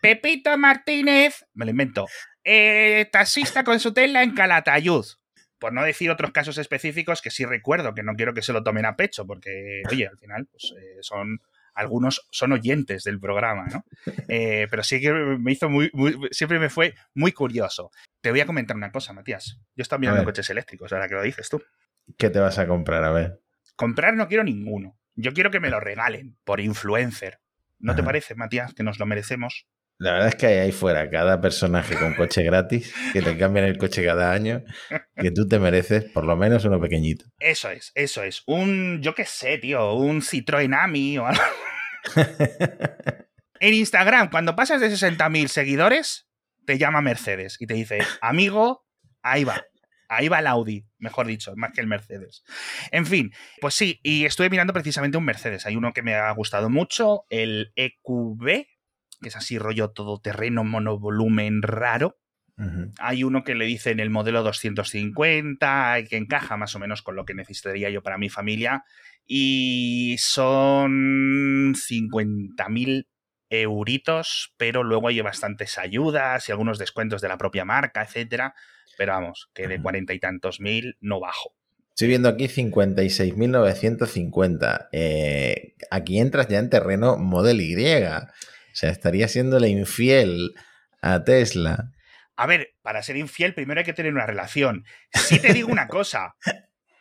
Pepito 0.00 0.56
Martínez, 0.56 1.44
me 1.52 1.66
lo 1.66 1.72
invento, 1.72 2.06
eh, 2.46 3.08
taxista 3.10 3.64
con 3.64 3.80
su 3.80 3.92
tela 3.92 4.22
en 4.22 4.32
Calatayud. 4.32 5.04
Por 5.58 5.72
no 5.72 5.82
decir 5.82 6.10
otros 6.10 6.30
casos 6.30 6.58
específicos 6.58 7.20
que 7.20 7.30
sí 7.30 7.44
recuerdo, 7.44 7.94
que 7.94 8.02
no 8.02 8.14
quiero 8.14 8.34
que 8.34 8.42
se 8.42 8.52
lo 8.52 8.62
tomen 8.62 8.86
a 8.86 8.94
pecho, 8.94 9.26
porque, 9.26 9.82
oye, 9.90 10.06
al 10.06 10.18
final 10.18 10.46
pues, 10.46 10.74
eh, 10.78 10.98
son 11.00 11.40
algunos 11.74 12.26
son 12.30 12.52
oyentes 12.52 13.04
del 13.04 13.20
programa, 13.20 13.66
¿no? 13.66 13.84
Eh, 14.28 14.66
pero 14.70 14.82
sí 14.82 15.00
que 15.00 15.12
me 15.12 15.52
hizo 15.52 15.68
muy, 15.68 15.90
siempre 16.30 16.58
me 16.58 16.70
fue 16.70 16.94
muy 17.14 17.32
curioso. 17.32 17.90
Te 18.20 18.30
voy 18.30 18.40
a 18.40 18.46
comentar 18.46 18.76
una 18.76 18.90
cosa, 18.90 19.12
Matías. 19.12 19.60
Yo 19.74 19.82
estaba 19.82 20.00
mirando 20.00 20.24
coches 20.24 20.48
eléctricos, 20.48 20.92
ahora 20.92 21.08
que 21.08 21.14
lo 21.14 21.22
dices 21.22 21.48
tú. 21.48 21.62
¿Qué 22.16 22.30
te 22.30 22.38
vas 22.38 22.58
a 22.58 22.66
comprar? 22.66 23.04
A 23.04 23.10
ver. 23.10 23.40
Comprar 23.76 24.14
no 24.14 24.28
quiero 24.28 24.44
ninguno. 24.44 24.98
Yo 25.16 25.32
quiero 25.32 25.50
que 25.50 25.60
me 25.60 25.68
lo 25.68 25.80
regalen 25.80 26.38
por 26.44 26.60
influencer. 26.60 27.40
¿No 27.78 27.94
te 27.94 28.02
parece, 28.02 28.34
Matías, 28.34 28.72
que 28.72 28.82
nos 28.82 28.98
lo 28.98 29.04
merecemos? 29.04 29.66
La 29.98 30.12
verdad 30.12 30.28
es 30.28 30.34
que 30.34 30.46
hay 30.46 30.58
ahí 30.58 30.72
fuera 30.72 31.08
cada 31.08 31.40
personaje 31.40 31.96
con 31.96 32.14
coche 32.14 32.42
gratis, 32.42 32.94
que 33.12 33.22
te 33.22 33.36
cambian 33.38 33.64
el 33.64 33.78
coche 33.78 34.04
cada 34.04 34.32
año, 34.32 34.62
que 35.16 35.30
tú 35.30 35.48
te 35.48 35.58
mereces 35.58 36.04
por 36.04 36.24
lo 36.24 36.36
menos 36.36 36.64
uno 36.66 36.80
pequeñito. 36.80 37.24
Eso 37.38 37.70
es, 37.70 37.92
eso 37.94 38.22
es. 38.22 38.42
Un, 38.46 39.00
yo 39.02 39.14
qué 39.14 39.24
sé, 39.24 39.58
tío, 39.58 39.94
un 39.94 40.20
Citroën 40.20 40.74
Ami 40.78 41.18
o 41.18 41.26
algo. 41.26 41.42
En 43.60 43.74
Instagram, 43.74 44.30
cuando 44.30 44.54
pasas 44.54 44.80
de 44.80 44.88
60.000 44.88 45.48
seguidores, 45.48 46.28
te 46.66 46.78
llama 46.78 47.00
Mercedes 47.00 47.56
y 47.58 47.66
te 47.66 47.74
dice, 47.74 48.00
amigo, 48.20 48.86
ahí 49.22 49.44
va. 49.44 49.64
Ahí 50.08 50.28
va 50.28 50.38
el 50.38 50.46
Audi, 50.46 50.86
mejor 50.98 51.26
dicho, 51.26 51.52
más 51.56 51.72
que 51.72 51.80
el 51.80 51.86
Mercedes. 51.86 52.44
En 52.92 53.06
fin, 53.06 53.32
pues 53.60 53.74
sí, 53.74 53.98
y 54.02 54.24
estuve 54.24 54.50
mirando 54.50 54.72
precisamente 54.72 55.18
un 55.18 55.24
Mercedes. 55.24 55.66
Hay 55.66 55.74
uno 55.74 55.92
que 55.92 56.02
me 56.02 56.14
ha 56.14 56.30
gustado 56.32 56.70
mucho, 56.70 57.24
el 57.28 57.72
EQB, 57.74 58.66
que 59.20 59.28
es 59.28 59.36
así 59.36 59.58
rollo 59.58 59.90
todoterreno, 59.90 60.64
monovolumen 60.64 61.62
raro. 61.62 62.18
Hay 62.98 63.22
uno 63.22 63.44
que 63.44 63.54
le 63.54 63.66
dicen 63.66 64.00
el 64.00 64.08
modelo 64.08 64.42
250, 64.42 66.04
que 66.08 66.16
encaja 66.16 66.56
más 66.56 66.74
o 66.74 66.78
menos 66.78 67.02
con 67.02 67.14
lo 67.14 67.26
que 67.26 67.34
necesitaría 67.34 67.90
yo 67.90 68.02
para 68.02 68.16
mi 68.16 68.30
familia. 68.30 68.82
Y 69.26 70.16
son 70.18 71.74
50.000 71.74 73.08
euritos, 73.50 74.54
pero 74.56 74.84
luego 74.84 75.08
hay 75.08 75.20
bastantes 75.20 75.76
ayudas 75.76 76.48
y 76.48 76.52
algunos 76.52 76.78
descuentos 76.78 77.20
de 77.20 77.28
la 77.28 77.36
propia 77.36 77.66
marca, 77.66 78.02
etcétera. 78.02 78.54
Pero 78.96 79.12
vamos, 79.12 79.50
que 79.52 79.68
de 79.68 79.82
cuarenta 79.82 80.14
y 80.14 80.18
tantos 80.18 80.58
mil 80.60 80.96
no 81.00 81.20
bajo. 81.20 81.54
Estoy 81.90 82.08
viendo 82.08 82.28
aquí 82.28 82.46
56.950. 82.46 84.88
Eh, 84.92 85.74
aquí 85.90 86.18
entras 86.18 86.48
ya 86.48 86.58
en 86.58 86.70
terreno 86.70 87.16
Model 87.16 87.60
Y. 87.60 87.76
O 88.76 88.78
sea, 88.78 88.90
estaría 88.90 89.26
siéndole 89.26 89.70
infiel 89.70 90.52
a 91.00 91.24
Tesla. 91.24 91.92
A 92.36 92.46
ver, 92.46 92.74
para 92.82 93.02
ser 93.02 93.16
infiel, 93.16 93.54
primero 93.54 93.80
hay 93.80 93.86
que 93.86 93.94
tener 93.94 94.12
una 94.12 94.26
relación. 94.26 94.84
Si 95.14 95.38
te 95.38 95.54
digo 95.54 95.72
una 95.72 95.88
cosa, 95.88 96.36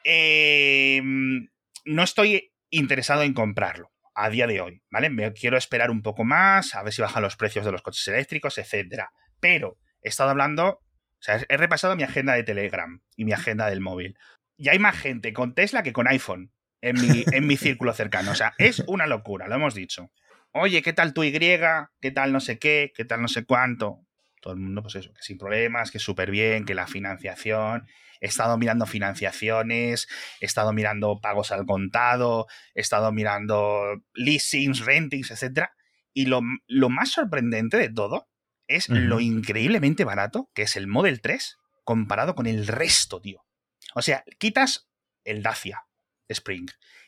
eh, 0.06 1.02
no 1.04 2.02
estoy 2.02 2.54
interesado 2.70 3.24
en 3.24 3.34
comprarlo 3.34 3.92
a 4.16 4.30
día 4.30 4.48
de 4.48 4.62
hoy, 4.62 4.84
¿vale? 4.90 5.10
Me 5.10 5.34
quiero 5.34 5.58
esperar 5.58 5.92
un 5.92 6.02
poco 6.02 6.24
más, 6.24 6.76
a 6.76 6.84
ver 6.84 6.94
si 6.94 7.02
bajan 7.02 7.24
los 7.24 7.36
precios 7.36 7.66
de 7.66 7.74
los 7.74 7.82
coches 7.82 8.08
eléctricos, 8.08 8.58
etcétera. 8.58 9.12
Pero 9.42 9.78
he 10.02 10.08
estado 10.08 10.30
hablando, 10.30 10.66
o 10.70 10.82
sea, 11.20 11.42
he 11.50 11.58
repasado 11.58 11.98
mi 11.98 12.04
agenda 12.04 12.36
de 12.36 12.44
Telegram 12.44 13.02
y 13.18 13.26
mi 13.26 13.34
agenda 13.34 13.70
del 13.70 13.82
móvil. 13.82 14.18
Y 14.56 14.70
hay 14.70 14.80
más 14.80 14.96
gente 14.98 15.34
con 15.34 15.54
Tesla 15.54 15.84
que 15.84 15.92
con 15.92 16.08
iPhone 16.08 16.54
en 16.80 17.02
mi, 17.02 17.26
en 17.34 17.46
mi 17.46 17.58
círculo 17.58 17.92
cercano. 17.92 18.32
O 18.32 18.36
sea, 18.36 18.54
es 18.60 18.80
una 18.88 19.08
locura, 19.08 19.50
lo 19.50 19.56
hemos 19.56 19.76
dicho. 19.76 20.10
Oye, 20.58 20.82
¿qué 20.82 20.94
tal 20.94 21.14
tu 21.14 21.22
Y? 21.22 21.34
¿Qué 22.00 22.12
tal 22.12 22.32
no 22.32 22.40
sé 22.40 22.58
qué? 22.60 22.94
¿Qué 22.96 23.04
tal 23.04 23.22
no 23.22 23.28
sé 23.28 23.44
cuánto? 23.44 24.08
Todo 24.40 24.54
el 24.54 24.60
mundo, 24.62 24.82
pues 24.82 24.96
eso, 24.96 25.12
que 25.14 25.22
sin 25.22 25.38
problemas, 25.38 25.92
que 25.92 26.00
súper 26.00 26.32
bien, 26.32 26.64
que 26.64 26.74
la 26.74 26.88
financiación. 26.88 27.86
He 28.22 28.28
estado 28.28 28.58
mirando 28.58 28.86
financiaciones, 28.86 30.08
he 30.40 30.46
estado 30.46 30.72
mirando 30.72 31.20
pagos 31.20 31.52
al 31.52 31.66
contado, 31.66 32.48
he 32.74 32.80
estado 32.80 33.12
mirando 33.12 34.02
leasings, 34.14 34.86
rentings, 34.86 35.30
etc. 35.32 35.72
Y 36.14 36.28
lo, 36.28 36.40
lo 36.68 36.90
más 36.90 37.12
sorprendente 37.12 37.76
de 37.76 37.90
todo 37.90 38.30
es 38.66 38.88
lo 38.88 39.20
increíblemente 39.20 40.06
barato 40.06 40.50
que 40.54 40.62
es 40.62 40.78
el 40.78 40.88
Model 40.88 41.20
3 41.20 41.58
comparado 41.84 42.34
con 42.34 42.48
el 42.48 42.66
resto, 42.68 43.20
tío. 43.20 43.44
O 43.94 44.02
sea, 44.02 44.24
quitas 44.38 44.88
el 45.26 45.44
Dacia 45.44 45.84
Spring 46.30 46.68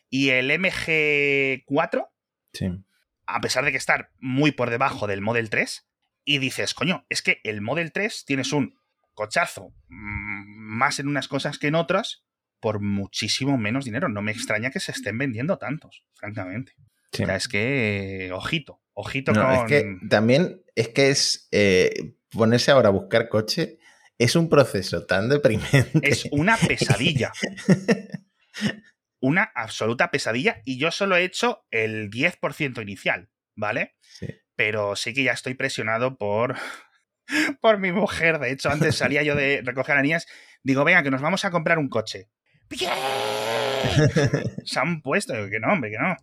y 0.10 0.32
el 0.32 0.52
MG4, 0.52 2.10
Sí. 2.54 2.84
A 3.28 3.42
pesar 3.42 3.66
de 3.66 3.72
que 3.72 3.78
estar 3.78 4.12
muy 4.20 4.52
por 4.52 4.70
debajo 4.70 5.08
del 5.08 5.22
Model 5.22 5.50
3, 5.50 5.88
y 6.26 6.40
dices, 6.40 6.74
coño, 6.74 7.06
es 7.10 7.22
que 7.22 7.40
el 7.44 7.62
Model 7.62 7.92
3 7.92 8.26
tienes 8.26 8.52
un 8.52 8.76
cochazo 9.14 9.74
mm, 9.88 10.78
más 10.78 11.00
en 11.00 11.08
unas 11.08 11.28
cosas 11.28 11.58
que 11.58 11.68
en 11.68 11.76
otras 11.76 12.26
por 12.60 12.82
muchísimo 12.82 13.58
menos 13.58 13.86
dinero. 13.86 14.10
No 14.10 14.22
me 14.22 14.32
extraña 14.32 14.72
que 14.72 14.80
se 14.80 14.92
estén 14.92 15.18
vendiendo 15.18 15.58
tantos, 15.58 16.04
francamente. 16.16 16.74
sí. 17.12 17.24
O 17.24 17.26
sea, 17.26 17.36
es 17.36 17.48
que, 17.48 18.30
ojito, 18.34 18.82
ojito 18.94 19.32
No, 19.32 19.44
con... 19.44 19.54
es 19.54 19.64
que 19.66 19.98
también 20.10 20.62
es 20.76 20.90
que 20.90 21.10
es 21.10 21.48
eh, 21.52 22.16
ponerse 22.30 22.72
ahora 22.72 22.90
a 22.90 22.92
buscar 22.92 23.30
coche 23.30 23.78
es 24.18 24.36
un 24.36 24.50
proceso 24.50 25.06
tan 25.06 25.30
deprimente. 25.30 26.00
Es 26.02 26.28
una 26.32 26.58
pesadilla. 26.58 27.32
Una 29.20 29.52
absoluta 29.56 30.12
pesadilla. 30.12 30.62
Y 30.66 30.78
yo 30.78 30.92
solo 30.92 31.16
he 31.18 31.24
hecho 31.24 31.66
el 31.72 32.10
10% 32.10 32.82
inicial, 32.82 33.30
¿vale? 33.56 33.96
Sí. 34.02 34.28
Pero 34.56 34.96
sí 34.96 35.14
que 35.14 35.24
ya 35.24 35.34
estoy 35.34 35.54
presionado 35.54 36.18
por, 36.18 36.56
por 37.62 37.80
mi 37.80 37.92
mujer. 37.92 38.40
De 38.40 38.52
hecho, 38.52 38.70
antes 38.70 38.96
salía 38.98 39.24
yo 39.24 39.36
de 39.36 39.62
recoger 39.64 39.98
a 39.98 40.02
niñas. 40.02 40.28
Digo, 40.64 40.84
venga, 40.84 41.04
que 41.04 41.12
nos 41.12 41.22
vamos 41.22 41.46
a 41.46 41.52
comprar 41.52 41.78
un 41.78 41.90
coche. 41.90 42.30
¡Bien! 42.70 42.92
Se 44.66 44.80
han 44.80 45.02
puesto. 45.02 45.34
Que 45.50 45.60
no, 45.60 45.74
hombre, 45.74 45.92
que 45.92 45.98
no. 45.98 46.16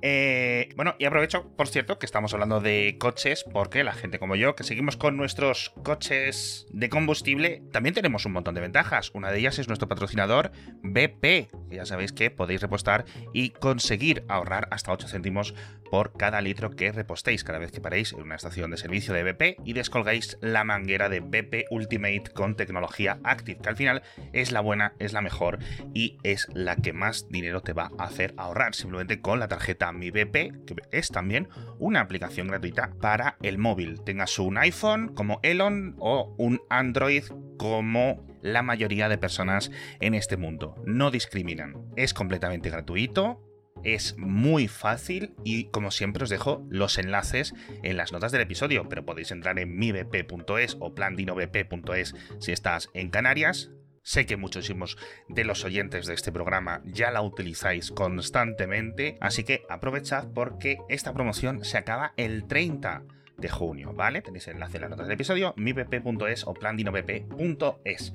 Eh, 0.00 0.68
bueno, 0.76 0.94
y 0.98 1.06
aprovecho, 1.06 1.50
por 1.56 1.68
cierto, 1.68 1.98
que 1.98 2.06
estamos 2.06 2.32
hablando 2.32 2.60
de 2.60 2.96
coches, 2.98 3.44
porque 3.44 3.82
la 3.82 3.92
gente 3.92 4.18
como 4.18 4.36
yo, 4.36 4.54
que 4.54 4.62
seguimos 4.62 4.96
con 4.96 5.16
nuestros 5.16 5.70
coches 5.82 6.66
de 6.70 6.88
combustible, 6.88 7.62
también 7.72 7.94
tenemos 7.94 8.24
un 8.24 8.32
montón 8.32 8.54
de 8.54 8.60
ventajas. 8.60 9.10
Una 9.14 9.30
de 9.30 9.40
ellas 9.40 9.58
es 9.58 9.66
nuestro 9.66 9.88
patrocinador 9.88 10.52
BP, 10.82 11.50
ya 11.70 11.84
sabéis 11.84 12.12
que 12.12 12.30
podéis 12.30 12.60
repostar 12.60 13.04
y 13.32 13.50
conseguir 13.50 14.24
ahorrar 14.28 14.68
hasta 14.70 14.92
8 14.92 15.08
céntimos 15.08 15.54
por 15.90 16.12
cada 16.12 16.40
litro 16.40 16.70
que 16.70 16.92
repostéis 16.92 17.44
cada 17.44 17.58
vez 17.58 17.72
que 17.72 17.80
paréis 17.80 18.12
en 18.12 18.22
una 18.22 18.36
estación 18.36 18.70
de 18.70 18.76
servicio 18.76 19.14
de 19.14 19.22
BP 19.22 19.60
y 19.64 19.72
descolgáis 19.72 20.38
la 20.40 20.64
manguera 20.64 21.08
de 21.08 21.20
BP 21.20 21.66
Ultimate 21.70 22.24
con 22.34 22.56
tecnología 22.56 23.18
Active, 23.24 23.60
que 23.60 23.68
al 23.68 23.76
final 23.76 24.02
es 24.32 24.52
la 24.52 24.60
buena, 24.60 24.94
es 24.98 25.12
la 25.12 25.22
mejor 25.22 25.58
y 25.94 26.18
es 26.22 26.48
la 26.52 26.76
que 26.76 26.92
más 26.92 27.28
dinero 27.28 27.62
te 27.62 27.72
va 27.72 27.90
a 27.98 28.04
hacer 28.04 28.34
ahorrar 28.36 28.74
simplemente 28.74 29.20
con 29.20 29.40
la 29.40 29.48
tarjeta 29.48 29.92
Mi 29.92 30.10
BP, 30.10 30.64
que 30.66 30.76
es 30.90 31.08
también 31.08 31.48
una 31.78 32.00
aplicación 32.00 32.48
gratuita 32.48 32.92
para 33.00 33.36
el 33.42 33.58
móvil. 33.58 34.02
Tengas 34.02 34.38
un 34.38 34.58
iPhone 34.58 35.14
como 35.14 35.40
Elon 35.42 35.96
o 35.98 36.34
un 36.38 36.60
Android 36.70 37.24
como 37.56 38.26
la 38.42 38.62
mayoría 38.62 39.08
de 39.08 39.18
personas 39.18 39.70
en 40.00 40.14
este 40.14 40.36
mundo. 40.36 40.76
No 40.86 41.10
discriminan. 41.10 41.74
Es 41.96 42.14
completamente 42.14 42.70
gratuito. 42.70 43.47
Es 43.84 44.16
muy 44.18 44.68
fácil 44.68 45.34
y 45.44 45.70
como 45.70 45.90
siempre 45.90 46.24
os 46.24 46.30
dejo 46.30 46.64
los 46.68 46.98
enlaces 46.98 47.54
en 47.82 47.96
las 47.96 48.12
notas 48.12 48.32
del 48.32 48.42
episodio, 48.42 48.88
pero 48.88 49.04
podéis 49.04 49.30
entrar 49.30 49.58
en 49.58 49.76
mibp.es 49.76 50.76
o 50.80 50.94
plandinovp.es 50.94 52.14
si 52.40 52.52
estás 52.52 52.90
en 52.94 53.10
Canarias. 53.10 53.70
Sé 54.02 54.24
que 54.24 54.36
muchísimos 54.36 54.96
de 55.28 55.44
los 55.44 55.64
oyentes 55.64 56.06
de 56.06 56.14
este 56.14 56.32
programa 56.32 56.80
ya 56.84 57.10
la 57.10 57.20
utilizáis 57.20 57.90
constantemente, 57.90 59.18
así 59.20 59.44
que 59.44 59.64
aprovechad 59.68 60.28
porque 60.34 60.78
esta 60.88 61.12
promoción 61.12 61.62
se 61.64 61.76
acaba 61.76 62.14
el 62.16 62.46
30 62.46 63.04
de 63.36 63.48
junio, 63.48 63.92
¿vale? 63.92 64.22
Tenéis 64.22 64.48
el 64.48 64.54
enlace 64.54 64.78
en 64.78 64.82
las 64.82 64.90
notas 64.90 65.06
del 65.06 65.14
episodio, 65.14 65.54
mibp.es 65.56 66.44
o 66.46 66.54
plandinovp.es. 66.54 68.12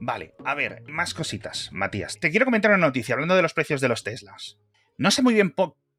Vale, 0.00 0.34
a 0.44 0.54
ver, 0.54 0.82
más 0.86 1.14
cositas, 1.14 1.70
Matías. 1.72 2.18
Te 2.18 2.30
quiero 2.30 2.44
comentar 2.44 2.70
una 2.70 2.86
noticia 2.86 3.14
hablando 3.14 3.36
de 3.36 3.42
los 3.42 3.54
precios 3.54 3.80
de 3.80 3.88
los 3.88 4.02
Teslas. 4.02 4.58
No 5.02 5.10
sé 5.10 5.20
muy 5.20 5.34
bien 5.34 5.52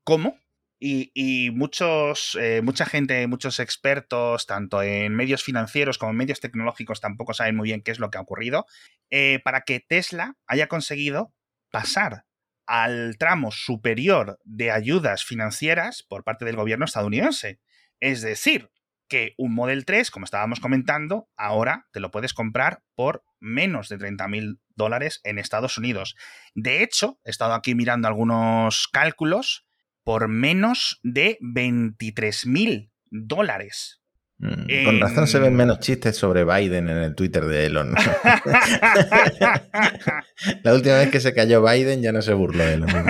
cómo, 0.05 0.39
y, 0.79 1.11
y 1.13 1.51
muchos, 1.51 2.37
eh, 2.39 2.61
mucha 2.63 2.85
gente, 2.85 3.27
muchos 3.27 3.59
expertos, 3.59 4.45
tanto 4.45 4.81
en 4.81 5.13
medios 5.13 5.43
financieros 5.43 5.97
como 5.97 6.11
en 6.11 6.17
medios 6.19 6.39
tecnológicos, 6.39 7.01
tampoco 7.01 7.33
saben 7.33 7.57
muy 7.57 7.67
bien 7.67 7.81
qué 7.81 7.91
es 7.91 7.99
lo 7.99 8.09
que 8.09 8.17
ha 8.17 8.21
ocurrido, 8.21 8.65
eh, 9.09 9.41
para 9.43 9.63
que 9.63 9.81
Tesla 9.81 10.37
haya 10.47 10.67
conseguido 10.69 11.33
pasar 11.69 12.23
al 12.65 13.17
tramo 13.17 13.51
superior 13.51 14.39
de 14.45 14.71
ayudas 14.71 15.25
financieras 15.25 16.01
por 16.03 16.23
parte 16.23 16.45
del 16.45 16.55
gobierno 16.55 16.85
estadounidense. 16.85 17.59
Es 17.99 18.21
decir, 18.21 18.69
que 19.07 19.33
un 19.37 19.53
Model 19.53 19.85
3, 19.85 20.11
como 20.11 20.25
estábamos 20.25 20.59
comentando, 20.59 21.29
ahora 21.37 21.87
te 21.91 21.99
lo 21.99 22.11
puedes 22.11 22.33
comprar 22.33 22.81
por 22.95 23.23
menos 23.39 23.89
de 23.89 23.97
30 23.97 24.27
mil 24.27 24.59
dólares 24.75 25.19
en 25.23 25.39
Estados 25.39 25.77
Unidos. 25.77 26.15
De 26.55 26.83
hecho, 26.83 27.19
he 27.23 27.29
estado 27.29 27.53
aquí 27.53 27.75
mirando 27.75 28.07
algunos 28.07 28.87
cálculos 28.87 29.65
por 30.03 30.27
menos 30.27 30.99
de 31.03 31.37
23 31.41 32.45
mil 32.45 32.91
dólares. 33.09 34.02
Mm, 34.39 34.85
con 34.85 34.99
razón 34.99 35.27
se 35.27 35.37
ven 35.39 35.55
menos 35.55 35.79
chistes 35.79 36.17
sobre 36.17 36.43
Biden 36.43 36.89
en 36.89 36.97
el 36.97 37.15
Twitter 37.15 37.45
de 37.45 37.67
Elon. 37.67 37.93
La 40.63 40.73
última 40.73 40.97
vez 40.97 41.11
que 41.11 41.21
se 41.21 41.33
cayó 41.33 41.63
Biden 41.63 42.01
ya 42.01 42.11
no 42.11 42.21
se 42.21 42.33
burló 42.33 42.65
de 42.65 42.73
Elon. 42.73 42.89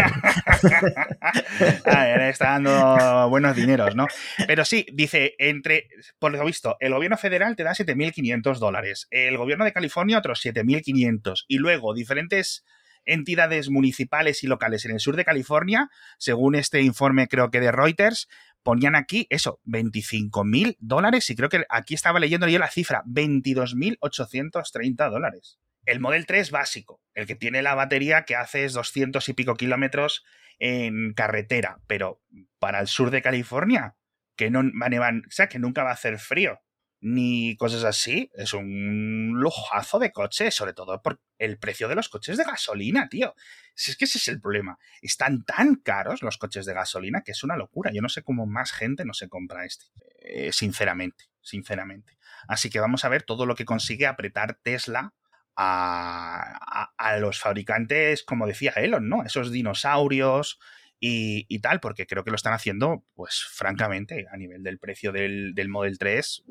está 2.34 2.60
dando 2.60 3.30
buenos 3.30 3.56
dineros, 3.56 3.96
¿no? 3.96 4.08
Pero 4.48 4.66
sí, 4.66 4.86
dice, 4.94 5.36
entre, 5.38 5.88
por 6.20 6.32
lo 6.32 6.46
visto, 6.46 6.78
el 6.80 6.94
gobierno 6.94 7.18
federal 7.18 7.56
te 7.56 7.64
da 7.64 7.72
7.500 7.72 8.60
dólares, 8.60 9.08
el 9.12 9.38
gobierno 9.38 9.66
de 9.66 9.74
California 9.74 10.18
otros 10.18 10.44
7.500 10.44 11.46
y 11.48 11.58
luego 11.58 11.94
diferentes 11.94 12.66
entidades 13.06 13.70
municipales 13.70 14.44
y 14.44 14.48
locales 14.48 14.86
en 14.86 14.92
el 14.92 15.00
sur 15.00 15.16
de 15.16 15.26
California, 15.26 15.90
según 16.18 16.56
este 16.56 16.82
informe 16.82 17.28
creo 17.28 17.52
que 17.52 17.60
de 17.60 17.72
Reuters, 17.72 18.30
ponían 18.64 18.96
aquí 18.96 19.28
eso, 19.30 19.60
25 19.66 20.44
mil 20.44 20.78
dólares 20.80 21.30
y 21.30 21.36
creo 21.36 21.50
que 21.50 21.66
aquí 21.70 21.94
estaba 21.94 22.20
leyendo 22.20 22.48
yo 22.48 22.58
la 22.60 22.72
cifra, 22.72 23.04
22.830 23.06 25.10
dólares. 25.10 25.60
El 25.86 26.00
Model 26.00 26.26
3 26.26 26.52
básico, 26.52 27.02
el 27.14 27.28
que 27.28 27.36
tiene 27.36 27.62
la 27.62 27.76
batería 27.76 28.24
que 28.24 28.36
haces 28.36 28.74
200 28.74 29.28
y 29.28 29.34
pico 29.34 29.56
kilómetros 29.56 30.24
en 30.60 31.14
carretera, 31.14 31.80
pero 31.88 32.22
para 32.60 32.80
el 32.80 32.88
sur 32.88 33.12
de 33.12 33.22
California, 33.22 33.96
que 34.36 34.50
no 34.50 34.62
o 34.62 35.30
sea, 35.30 35.48
que 35.48 35.60
nunca 35.60 35.84
va 35.84 35.92
a 35.92 35.94
hacer 35.94 36.20
frío 36.20 36.63
ni 37.04 37.58
cosas 37.58 37.84
así. 37.84 38.32
Es 38.34 38.54
un 38.54 39.34
lujazo 39.36 40.00
de 40.00 40.14
coche, 40.14 40.52
sobre 40.52 40.74
todo 40.74 41.02
por 41.02 41.22
el 41.38 41.60
precio 41.60 41.90
de 41.90 41.96
los 41.96 42.08
coches 42.08 42.38
de 42.38 42.46
gasolina, 42.46 43.10
tío. 43.10 43.36
Si 43.76 43.92
es 43.92 43.98
que 43.98 44.06
ese 44.06 44.20
es 44.20 44.28
el 44.30 44.40
problema. 44.40 44.80
Están 45.02 45.44
tan 45.44 45.76
caros 45.76 46.22
los 46.22 46.38
coches 46.38 46.66
de 46.66 46.74
gasolina 46.74 47.22
que 47.22 47.34
es 47.34 47.44
una 47.44 47.58
locura. 47.58 47.92
Yo 47.94 48.02
no 48.02 48.08
sé 48.08 48.24
cómo 48.24 48.46
más 48.46 48.72
gente 48.72 49.04
no 49.04 49.14
se 49.14 49.28
compra 49.28 49.66
este. 49.66 49.86
Eh, 50.22 50.54
sinceramente, 50.54 51.26
sinceramente. 51.42 52.18
Así 52.48 52.70
que 52.70 52.80
vamos 52.80 53.04
a 53.04 53.10
ver 53.10 53.24
todo 53.24 53.46
lo 53.46 53.56
que 53.56 53.66
consigue 53.66 54.08
apretar 54.08 54.58
Tesla 54.64 55.14
a, 55.58 56.90
a, 56.98 57.18
los 57.18 57.40
fabricantes, 57.40 58.24
como 58.24 58.48
decía 58.48 58.72
Elon, 58.72 59.10
¿no? 59.10 59.24
Esos 59.24 59.52
dinosaurios, 59.52 60.58
y, 61.00 61.46
y, 61.50 61.60
tal, 61.60 61.82
porque 61.82 62.08
creo 62.08 62.24
que 62.24 62.32
lo 62.32 62.38
están 62.38 62.54
haciendo, 62.54 63.04
pues 63.14 63.46
francamente, 63.52 64.26
a 64.32 64.38
nivel 64.38 64.64
del 64.64 64.80
precio 64.80 65.12
del, 65.12 65.54
del 65.54 65.68
Model 65.68 65.98
3, 65.98 66.46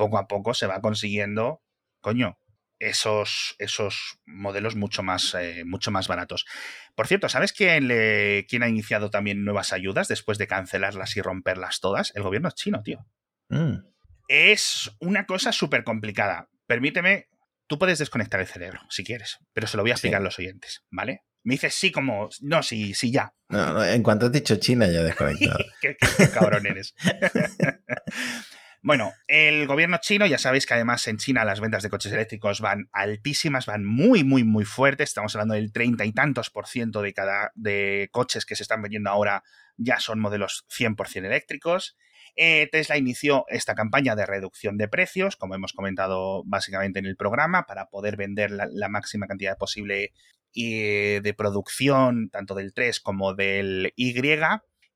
poco 0.00 0.16
a 0.16 0.26
poco 0.26 0.54
se 0.54 0.66
va 0.66 0.80
consiguiendo, 0.80 1.62
coño, 2.00 2.38
esos, 2.78 3.54
esos 3.58 4.18
modelos 4.24 4.74
mucho 4.76 5.02
más, 5.02 5.34
eh, 5.34 5.62
mucho 5.66 5.90
más 5.90 6.08
baratos. 6.08 6.46
Por 6.94 7.06
cierto, 7.06 7.28
¿sabes 7.28 7.52
quién, 7.52 7.86
le, 7.86 8.46
quién 8.48 8.62
ha 8.62 8.68
iniciado 8.68 9.10
también 9.10 9.44
nuevas 9.44 9.74
ayudas 9.74 10.08
después 10.08 10.38
de 10.38 10.46
cancelarlas 10.46 11.18
y 11.18 11.20
romperlas 11.20 11.80
todas? 11.80 12.12
El 12.16 12.22
gobierno 12.22 12.50
chino, 12.52 12.82
tío. 12.82 13.06
Mm. 13.50 13.84
Es 14.28 14.90
una 15.00 15.26
cosa 15.26 15.52
súper 15.52 15.84
complicada. 15.84 16.48
Permíteme, 16.66 17.28
tú 17.66 17.78
puedes 17.78 17.98
desconectar 17.98 18.40
el 18.40 18.46
cerebro 18.46 18.80
si 18.88 19.04
quieres, 19.04 19.38
pero 19.52 19.66
se 19.66 19.76
lo 19.76 19.82
voy 19.82 19.90
a 19.90 19.94
explicar 19.94 20.22
a 20.22 20.24
los 20.24 20.38
oyentes, 20.38 20.82
¿vale? 20.90 21.24
Me 21.42 21.54
dices 21.54 21.74
sí 21.74 21.92
como, 21.92 22.30
no, 22.40 22.62
sí, 22.62 22.94
sí, 22.94 23.10
ya. 23.10 23.34
No, 23.50 23.84
en 23.84 24.02
cuanto 24.02 24.26
has 24.26 24.32
dicho 24.32 24.56
China 24.56 24.86
ya 24.86 25.00
he 25.00 25.04
desconectado. 25.04 25.58
qué, 25.82 25.96
qué 26.16 26.30
cabrón 26.30 26.66
eres. 26.66 26.94
Bueno, 28.82 29.12
el 29.26 29.66
gobierno 29.66 29.98
chino, 30.00 30.24
ya 30.24 30.38
sabéis 30.38 30.64
que 30.64 30.72
además 30.72 31.06
en 31.06 31.18
China 31.18 31.44
las 31.44 31.60
ventas 31.60 31.82
de 31.82 31.90
coches 31.90 32.12
eléctricos 32.12 32.62
van 32.62 32.88
altísimas, 32.92 33.66
van 33.66 33.84
muy, 33.84 34.24
muy, 34.24 34.42
muy 34.42 34.64
fuertes. 34.64 35.10
Estamos 35.10 35.34
hablando 35.34 35.54
del 35.54 35.70
treinta 35.70 36.06
y 36.06 36.12
tantos 36.12 36.48
por 36.48 36.66
ciento 36.66 37.02
de 37.02 37.12
cada 37.12 37.52
de 37.54 38.08
coches 38.10 38.46
que 38.46 38.56
se 38.56 38.62
están 38.62 38.80
vendiendo 38.80 39.10
ahora 39.10 39.44
ya 39.76 39.98
son 39.98 40.20
modelos 40.20 40.66
100% 40.70 41.26
eléctricos. 41.26 41.96
Eh, 42.36 42.68
Tesla 42.72 42.96
inició 42.96 43.44
esta 43.48 43.74
campaña 43.74 44.14
de 44.16 44.24
reducción 44.24 44.78
de 44.78 44.88
precios, 44.88 45.36
como 45.36 45.54
hemos 45.54 45.72
comentado 45.72 46.42
básicamente 46.46 47.00
en 47.00 47.06
el 47.06 47.16
programa, 47.16 47.66
para 47.66 47.86
poder 47.86 48.16
vender 48.16 48.50
la, 48.50 48.88
máxima 48.88 49.26
cantidad 49.26 49.58
posible 49.58 50.12
eh, 50.54 51.20
de 51.22 51.34
producción, 51.34 52.30
tanto 52.30 52.54
del 52.54 52.72
3 52.72 53.00
como 53.00 53.34
del 53.34 53.92
Y. 53.96 54.14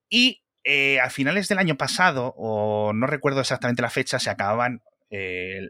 Y 0.09 0.43
eh, 0.64 0.98
a 1.00 1.11
finales 1.11 1.48
del 1.48 1.59
año 1.59 1.77
pasado, 1.77 2.35
o 2.37 2.92
no 2.92 3.07
recuerdo 3.07 3.40
exactamente 3.40 3.83
la 3.83 3.90
fecha, 3.90 4.18
se 4.18 4.31
acababan, 4.31 4.83
eh, 5.11 5.61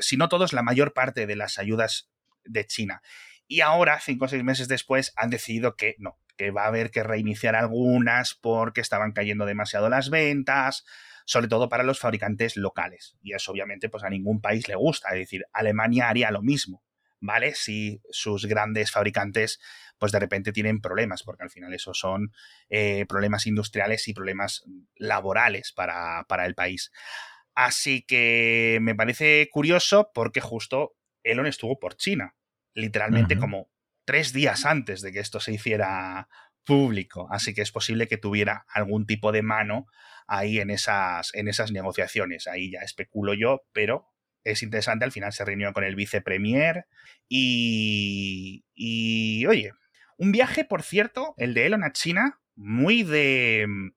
si 0.00 0.16
no 0.16 0.28
todos, 0.28 0.52
la 0.52 0.62
mayor 0.62 0.92
parte 0.92 1.26
de 1.26 1.36
las 1.36 1.58
ayudas 1.58 2.10
de 2.44 2.64
China. 2.66 3.02
Y 3.48 3.60
ahora, 3.60 4.00
cinco 4.00 4.24
o 4.24 4.28
seis 4.28 4.44
meses 4.44 4.68
después, 4.68 5.12
han 5.16 5.30
decidido 5.30 5.76
que 5.76 5.96
no, 5.98 6.18
que 6.36 6.50
va 6.50 6.64
a 6.64 6.68
haber 6.68 6.90
que 6.90 7.02
reiniciar 7.02 7.56
algunas 7.56 8.34
porque 8.34 8.80
estaban 8.80 9.12
cayendo 9.12 9.46
demasiado 9.46 9.88
las 9.88 10.10
ventas, 10.10 10.84
sobre 11.24 11.48
todo 11.48 11.68
para 11.68 11.82
los 11.82 11.98
fabricantes 11.98 12.56
locales. 12.56 13.16
Y 13.22 13.34
eso 13.34 13.52
obviamente 13.52 13.88
pues 13.88 14.04
a 14.04 14.10
ningún 14.10 14.40
país 14.40 14.68
le 14.68 14.76
gusta. 14.76 15.08
Es 15.10 15.18
decir, 15.18 15.44
Alemania 15.52 16.08
haría 16.08 16.30
lo 16.30 16.42
mismo, 16.42 16.82
¿vale? 17.20 17.54
Si 17.54 18.00
sus 18.10 18.46
grandes 18.46 18.90
fabricantes 18.90 19.60
pues 19.98 20.12
de 20.12 20.20
repente 20.20 20.52
tienen 20.52 20.80
problemas, 20.80 21.22
porque 21.22 21.44
al 21.44 21.50
final 21.50 21.72
esos 21.72 21.98
son 21.98 22.32
eh, 22.68 23.06
problemas 23.08 23.46
industriales 23.46 24.06
y 24.08 24.14
problemas 24.14 24.64
laborales 24.96 25.72
para, 25.72 26.24
el 26.44 26.54
país. 26.54 26.92
Así 27.54 28.02
que 28.02 28.78
me 28.82 28.94
parece 28.94 29.48
curioso 29.50 30.10
porque 30.14 30.40
justo 30.40 30.96
Elon 31.22 31.46
estuvo 31.46 31.78
por 31.78 31.96
China, 31.96 32.34
literalmente 32.74 33.38
como 33.38 33.70
tres 34.04 34.32
días 34.32 34.66
antes 34.66 35.00
de 35.00 35.12
que 35.12 35.20
esto 35.20 35.40
se 35.40 35.52
hiciera 35.52 36.28
público. 36.64 37.28
Así 37.30 37.54
que 37.54 37.62
es 37.62 37.72
posible 37.72 38.08
que 38.08 38.18
tuviera 38.18 38.66
algún 38.68 39.06
tipo 39.06 39.32
de 39.32 39.42
mano 39.42 39.86
ahí 40.26 40.58
en 40.58 40.70
esas, 40.70 41.34
en 41.34 41.48
esas 41.48 41.72
negociaciones. 41.72 42.46
Ahí 42.46 42.72
ya 42.72 42.80
especulo 42.80 43.32
yo, 43.32 43.62
pero 43.72 44.12
es 44.46 44.62
interesante. 44.62 45.04
Al 45.04 45.12
final 45.12 45.32
se 45.32 45.44
reunió 45.44 45.72
con 45.72 45.84
el 45.84 45.96
vicepremier 45.96 46.86
y, 47.28 48.64
y 48.74 49.46
oye, 49.46 49.72
un 50.16 50.32
viaje, 50.32 50.64
por 50.64 50.82
cierto, 50.82 51.34
el 51.36 51.54
de 51.54 51.66
Elon 51.66 51.84
a 51.84 51.92
China, 51.92 52.40
muy 52.54 53.02
de... 53.02 53.66
Mm, 53.68 53.90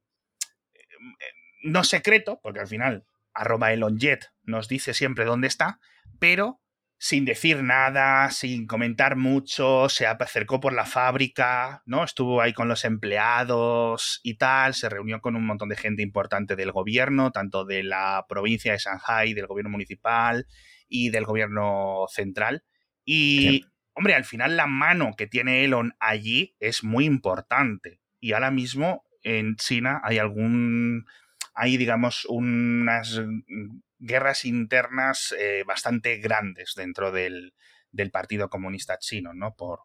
no 1.63 1.83
secreto, 1.83 2.39
porque 2.41 2.61
al 2.61 2.67
final 2.67 3.05
arroba 3.33 3.73
ElonJet 3.73 4.31
nos 4.43 4.67
dice 4.67 4.93
siempre 4.93 5.25
dónde 5.25 5.47
está, 5.47 5.79
pero 6.19 6.61
sin 7.01 7.23
decir 7.23 7.63
nada, 7.63 8.29
sin 8.29 8.67
comentar 8.67 9.15
mucho, 9.15 9.87
se 9.87 10.05
acercó 10.05 10.59
por 10.59 10.73
la 10.73 10.85
fábrica, 10.85 11.81
¿no? 11.85 12.03
Estuvo 12.03 12.41
ahí 12.41 12.51
con 12.51 12.67
los 12.67 12.83
empleados 12.83 14.19
y 14.21 14.35
tal, 14.35 14.73
se 14.73 14.89
reunió 14.89 15.21
con 15.21 15.37
un 15.37 15.45
montón 15.45 15.69
de 15.69 15.77
gente 15.77 16.03
importante 16.03 16.57
del 16.57 16.73
gobierno, 16.73 17.31
tanto 17.31 17.63
de 17.63 17.83
la 17.83 18.25
provincia 18.27 18.73
de 18.73 18.79
Shanghai, 18.79 19.33
del 19.33 19.47
gobierno 19.47 19.69
municipal 19.69 20.45
y 20.89 21.09
del 21.09 21.23
gobierno 21.23 22.05
central. 22.09 22.65
Y 23.05 23.65
hombre, 23.93 24.13
al 24.13 24.25
final 24.25 24.57
la 24.57 24.67
mano 24.67 25.13
que 25.17 25.25
tiene 25.25 25.63
Elon 25.63 25.93
allí 26.01 26.57
es 26.59 26.83
muy 26.83 27.05
importante. 27.05 28.01
Y 28.19 28.33
ahora 28.33 28.51
mismo 28.51 29.05
en 29.23 29.55
China 29.55 30.01
hay 30.03 30.17
algún, 30.17 31.05
hay 31.53 31.77
digamos 31.77 32.25
unas 32.25 33.21
guerras 33.99 34.45
internas 34.45 35.35
eh, 35.37 35.63
bastante 35.65 36.17
grandes 36.17 36.73
dentro 36.75 37.11
del, 37.11 37.53
Partido 38.11 38.49
Comunista 38.49 38.97
Chino, 38.97 39.33
¿no? 39.33 39.55
Por 39.55 39.81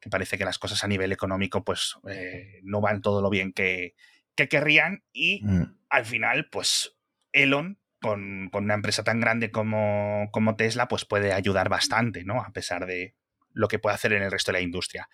que 0.00 0.10
parece 0.10 0.36
que 0.36 0.44
las 0.44 0.58
cosas 0.58 0.82
a 0.82 0.88
nivel 0.88 1.12
económico 1.12 1.64
pues 1.64 1.94
eh, 2.08 2.60
no 2.64 2.80
van 2.80 3.00
todo 3.00 3.22
lo 3.22 3.30
bien 3.30 3.52
que, 3.52 3.94
que 4.34 4.48
querrían 4.48 5.04
y 5.12 5.44
mm. 5.44 5.78
al 5.88 6.04
final 6.04 6.48
pues 6.50 6.96
Elon 7.30 7.78
con, 8.00 8.50
una 8.52 8.74
empresa 8.74 9.04
tan 9.04 9.20
grande 9.20 9.52
como, 9.52 10.28
como 10.32 10.56
Tesla 10.56 10.88
pues 10.88 11.04
puede 11.04 11.32
ayudar 11.32 11.68
bastante, 11.68 12.24
¿no? 12.24 12.42
A 12.42 12.50
pesar 12.50 12.86
de, 12.86 13.14
lo 13.54 13.68
que 13.68 13.78
puede 13.78 13.94
hacer 13.94 14.12
en 14.12 14.22
el 14.22 14.30
resto 14.30 14.50
de 14.52 14.58
la 14.58 14.62
industria. 14.64 15.08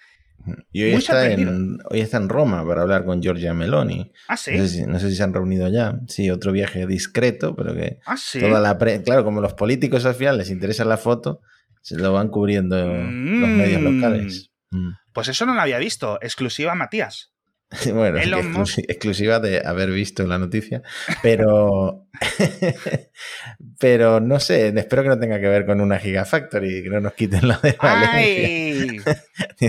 Y 0.72 0.84
hoy 0.84 0.94
está, 0.94 1.30
en, 1.30 1.78
hoy 1.90 2.00
está 2.00 2.16
en 2.16 2.28
Roma 2.28 2.66
para 2.66 2.82
hablar 2.82 3.04
con 3.04 3.20
Giorgia 3.20 3.54
Meloni. 3.54 4.12
Ah, 4.28 4.36
sí. 4.36 4.56
No 4.86 4.98
sé, 4.98 5.10
si, 5.10 5.16
se 5.16 5.22
han 5.22 5.34
reunido 5.34 5.68
ya. 5.68 5.98
Sí, 6.08 6.30
otro 6.30 6.52
viaje 6.52 6.86
discreto, 6.86 7.54
pero 7.54 7.74
que 7.74 7.98
ah, 8.06 8.16
¿sí? 8.16 8.40
toda 8.40 8.60
la 8.60 8.78
claro, 9.02 9.24
como 9.24 9.40
los 9.40 9.54
políticos 9.54 10.04
al 10.06 10.14
final 10.14 10.38
les 10.38 10.50
interesa 10.50 10.84
la 10.84 10.96
foto, 10.96 11.40
se 11.82 11.96
lo 11.96 12.12
van 12.12 12.28
cubriendo 12.28 12.76
los 12.86 13.48
medios 13.48 13.80
mm. 13.80 13.84
locales. 13.84 14.50
Mm. 14.70 14.90
Pues 15.12 15.28
eso 15.28 15.46
no 15.46 15.54
lo 15.54 15.60
había 15.60 15.78
visto. 15.78 16.18
Exclusiva 16.22 16.74
Matías. 16.74 17.32
bueno, 17.92 18.18
exclusiva 18.88 19.40
de 19.40 19.62
haber 19.64 19.90
visto 19.90 20.26
la 20.26 20.38
noticia, 20.38 20.82
pero, 21.22 22.06
pero 23.78 24.20
no 24.20 24.40
sé, 24.40 24.68
espero 24.68 25.02
que 25.02 25.08
no 25.10 25.18
tenga 25.18 25.38
que 25.38 25.48
ver 25.48 25.66
con 25.66 25.82
una 25.82 25.98
Gigafactory, 25.98 26.82
que 26.82 26.88
no 26.88 27.00
nos 27.00 27.12
quiten 27.12 27.46
lo 27.46 27.58
de 27.58 27.76
Valencia. 27.80 29.20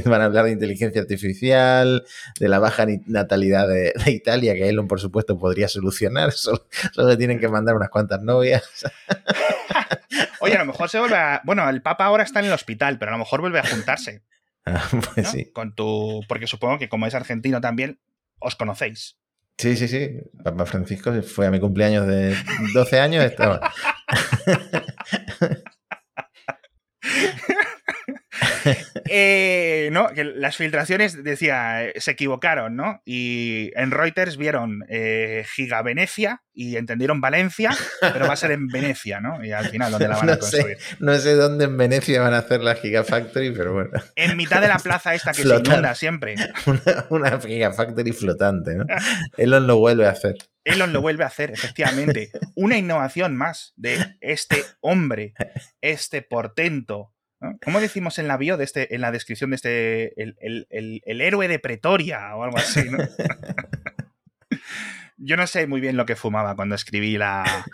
Van 0.06 0.22
a 0.22 0.26
hablar 0.26 0.46
de 0.46 0.52
inteligencia 0.52 1.02
artificial, 1.02 2.06
de 2.40 2.48
la 2.48 2.60
baja 2.60 2.86
natalidad 3.08 3.68
de, 3.68 3.94
Italia, 4.08 4.54
que 4.54 4.70
Elon, 4.70 4.88
por 4.88 5.02
supuesto, 5.02 5.38
podría 5.38 5.68
solucionar, 5.68 6.32
solo, 6.32 6.68
solo 6.94 7.18
tienen 7.18 7.40
que 7.40 7.50
mandar 7.50 7.76
unas 7.76 7.90
cuantas 7.90 8.22
novias. 8.22 8.64
Oye, 10.40 10.56
a 10.56 10.60
lo 10.60 10.66
mejor 10.66 10.90
se 10.90 11.00
vuelve 11.00 11.18
a... 11.18 11.42
Bueno, 11.44 11.70
el 11.70 11.82
Papa 11.82 12.06
ahora 12.06 12.24
está 12.24 12.40
en 12.40 12.46
el 12.46 12.54
hospital, 12.54 12.98
pero 12.98 13.12
a 13.12 13.16
lo 13.16 13.20
mejor 13.20 13.42
vuelve 13.42 13.60
a 13.60 13.68
juntarse. 13.68 14.24
pues 15.14 15.30
sí. 15.30 15.52
Con 15.52 15.76
tu, 15.76 16.22
porque 16.28 16.48
supongo 16.48 16.78
que 16.78 16.90
como 16.90 17.06
es 17.06 17.16
argentino 17.16 17.62
también, 17.62 18.00
os 18.40 18.56
conocéis. 18.56 19.18
Sí, 19.58 19.76
sí, 19.76 19.88
sí. 19.88 20.12
Papá 20.44 20.66
Francisco 20.66 21.12
fue 21.22 21.48
a 21.48 21.52
mi 21.52 21.60
cumpleaños 21.60 22.08
de 22.08 22.36
12 22.74 23.00
años, 23.00 23.26
estaba. 23.26 23.72
Eh, 29.12 29.90
no, 29.92 30.10
que 30.10 30.24
las 30.24 30.56
filtraciones 30.56 31.24
decía, 31.24 31.92
se 31.96 32.12
equivocaron, 32.12 32.76
¿no? 32.76 33.02
Y 33.06 33.72
en 33.76 33.92
Reuters 33.92 34.38
vieron 34.38 34.86
eh, 34.88 35.46
Giga 35.56 35.82
Venecia 35.82 36.44
y 36.54 36.76
entendieron 36.76 37.22
Valencia, 37.22 37.72
pero 38.02 38.28
va 38.28 38.34
a 38.34 38.36
ser 38.36 38.52
en 38.52 38.68
Venecia, 38.68 39.20
¿no? 39.20 39.44
Y 39.44 39.52
al 39.52 39.70
final, 39.70 39.92
¿dónde 39.92 40.08
la 40.08 40.18
van 40.18 40.30
a 40.30 40.38
construir? 40.40 40.78
no 41.00 41.16
sé 41.16 41.34
dónde 41.34 41.66
en 41.66 41.78
Venecia 41.78 42.22
van 42.22 42.34
a 42.34 42.40
hacer 42.40 42.62
la 42.62 42.76
Gigafactory, 42.76 43.52
pero 43.52 43.74
bueno. 43.74 43.92
En 44.16 44.38
mitad 44.38 44.62
de 44.62 44.68
la 44.68 44.78
plaza 44.78 45.16
esta 45.16 45.32
que 45.32 45.44
se 45.44 45.56
inunda 45.56 45.96
siempre. 45.96 46.36
Una, 46.66 47.06
una 47.10 47.40
Gigafactory 47.40 48.12
flotante, 48.12 48.76
¿no? 48.76 48.86
Elon 49.38 49.66
lo 49.66 49.78
vuelve 49.78 50.06
a 50.06 50.12
hacer. 50.12 50.36
Elon 50.66 50.94
lo 50.94 51.02
vuelve 51.02 51.24
a 51.24 51.28
hacer, 51.28 51.52
efectivamente. 51.52 52.32
Una 52.56 52.78
innovación 52.78 53.36
más 53.36 53.74
de 53.76 54.18
este 54.22 54.64
hombre, 54.82 55.34
este 55.82 56.22
portento, 56.22 57.14
¿Cómo 57.64 57.80
decimos 57.80 58.20
en 58.20 58.28
la 58.28 58.38
bio 58.38 58.58
de 58.58 58.66
este, 58.66 58.94
en 58.94 59.02
la 59.02 59.12
descripción 59.12 59.52
de 59.52 59.56
este, 59.56 60.22
el, 60.22 61.22
héroe 61.22 61.48
de 61.48 61.60
Pretoria 61.60 62.36
o 62.36 62.44
algo 62.44 62.58
así, 62.58 62.84
Yo 65.22 65.36
no 65.36 65.48
sé 65.48 65.68
muy 65.68 65.82
bien 65.82 65.98
lo 65.98 66.06
que 66.06 66.16
fumaba 66.16 66.56
cuando 66.56 66.76
escribí 66.76 67.18
la, 67.18 67.66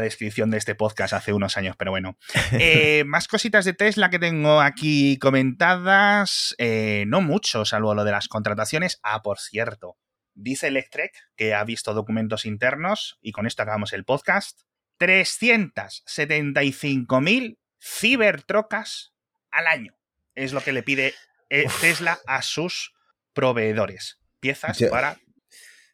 descripción 0.00 0.50
de 0.50 0.56
este 0.56 0.74
podcast 0.74 1.12
hace 1.12 1.34
unos 1.34 1.58
años, 1.58 1.76
pero 1.78 1.90
bueno. 1.90 2.16
Eh, 2.52 3.04
más 3.06 3.28
cositas 3.28 3.66
de 3.66 3.74
Tesla 3.74 4.08
que 4.08 4.18
tengo 4.18 4.62
aquí 4.62 5.18
comentadas. 5.18 6.54
Eh, 6.56 7.04
no 7.08 7.20
mucho, 7.20 7.66
salvo 7.66 7.94
lo 7.94 8.04
de 8.04 8.12
las 8.12 8.28
contrataciones. 8.28 9.00
Ah, 9.02 9.20
por 9.22 9.38
cierto. 9.38 9.98
Dice 10.34 10.68
Electrek 10.68 11.12
que 11.36 11.52
ha 11.54 11.62
visto 11.64 11.92
documentos 11.92 12.46
internos, 12.46 13.18
y 13.20 13.32
con 13.32 13.46
esto 13.46 13.62
acabamos 13.62 13.92
el 13.92 14.04
podcast. 14.04 14.62
375.000 14.98 17.58
cibertrocas 17.86 19.14
al 19.50 19.66
año. 19.66 19.96
Es 20.34 20.52
lo 20.52 20.60
que 20.60 20.72
le 20.72 20.82
pide 20.82 21.14
eh, 21.48 21.66
Tesla 21.80 22.18
a 22.26 22.42
sus 22.42 22.94
proveedores. 23.32 24.18
Piezas 24.40 24.78
para. 24.90 25.18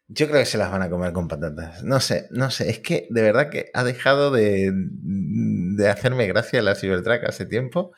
Yo 0.08 0.26
creo 0.28 0.40
que 0.40 0.46
se 0.46 0.58
las 0.58 0.70
van 0.70 0.82
a 0.82 0.90
comer 0.90 1.12
con 1.12 1.28
patatas. 1.28 1.82
No 1.84 2.00
sé, 2.00 2.26
no 2.30 2.50
sé. 2.50 2.70
Es 2.70 2.80
que 2.80 3.06
de 3.10 3.22
verdad 3.22 3.50
que 3.50 3.70
ha 3.72 3.84
dejado 3.84 4.30
de, 4.30 4.72
de 4.72 5.88
hacerme 5.88 6.26
gracia 6.26 6.60
la 6.60 6.74
Cybertruck 6.74 7.24
hace 7.24 7.46
tiempo. 7.46 7.92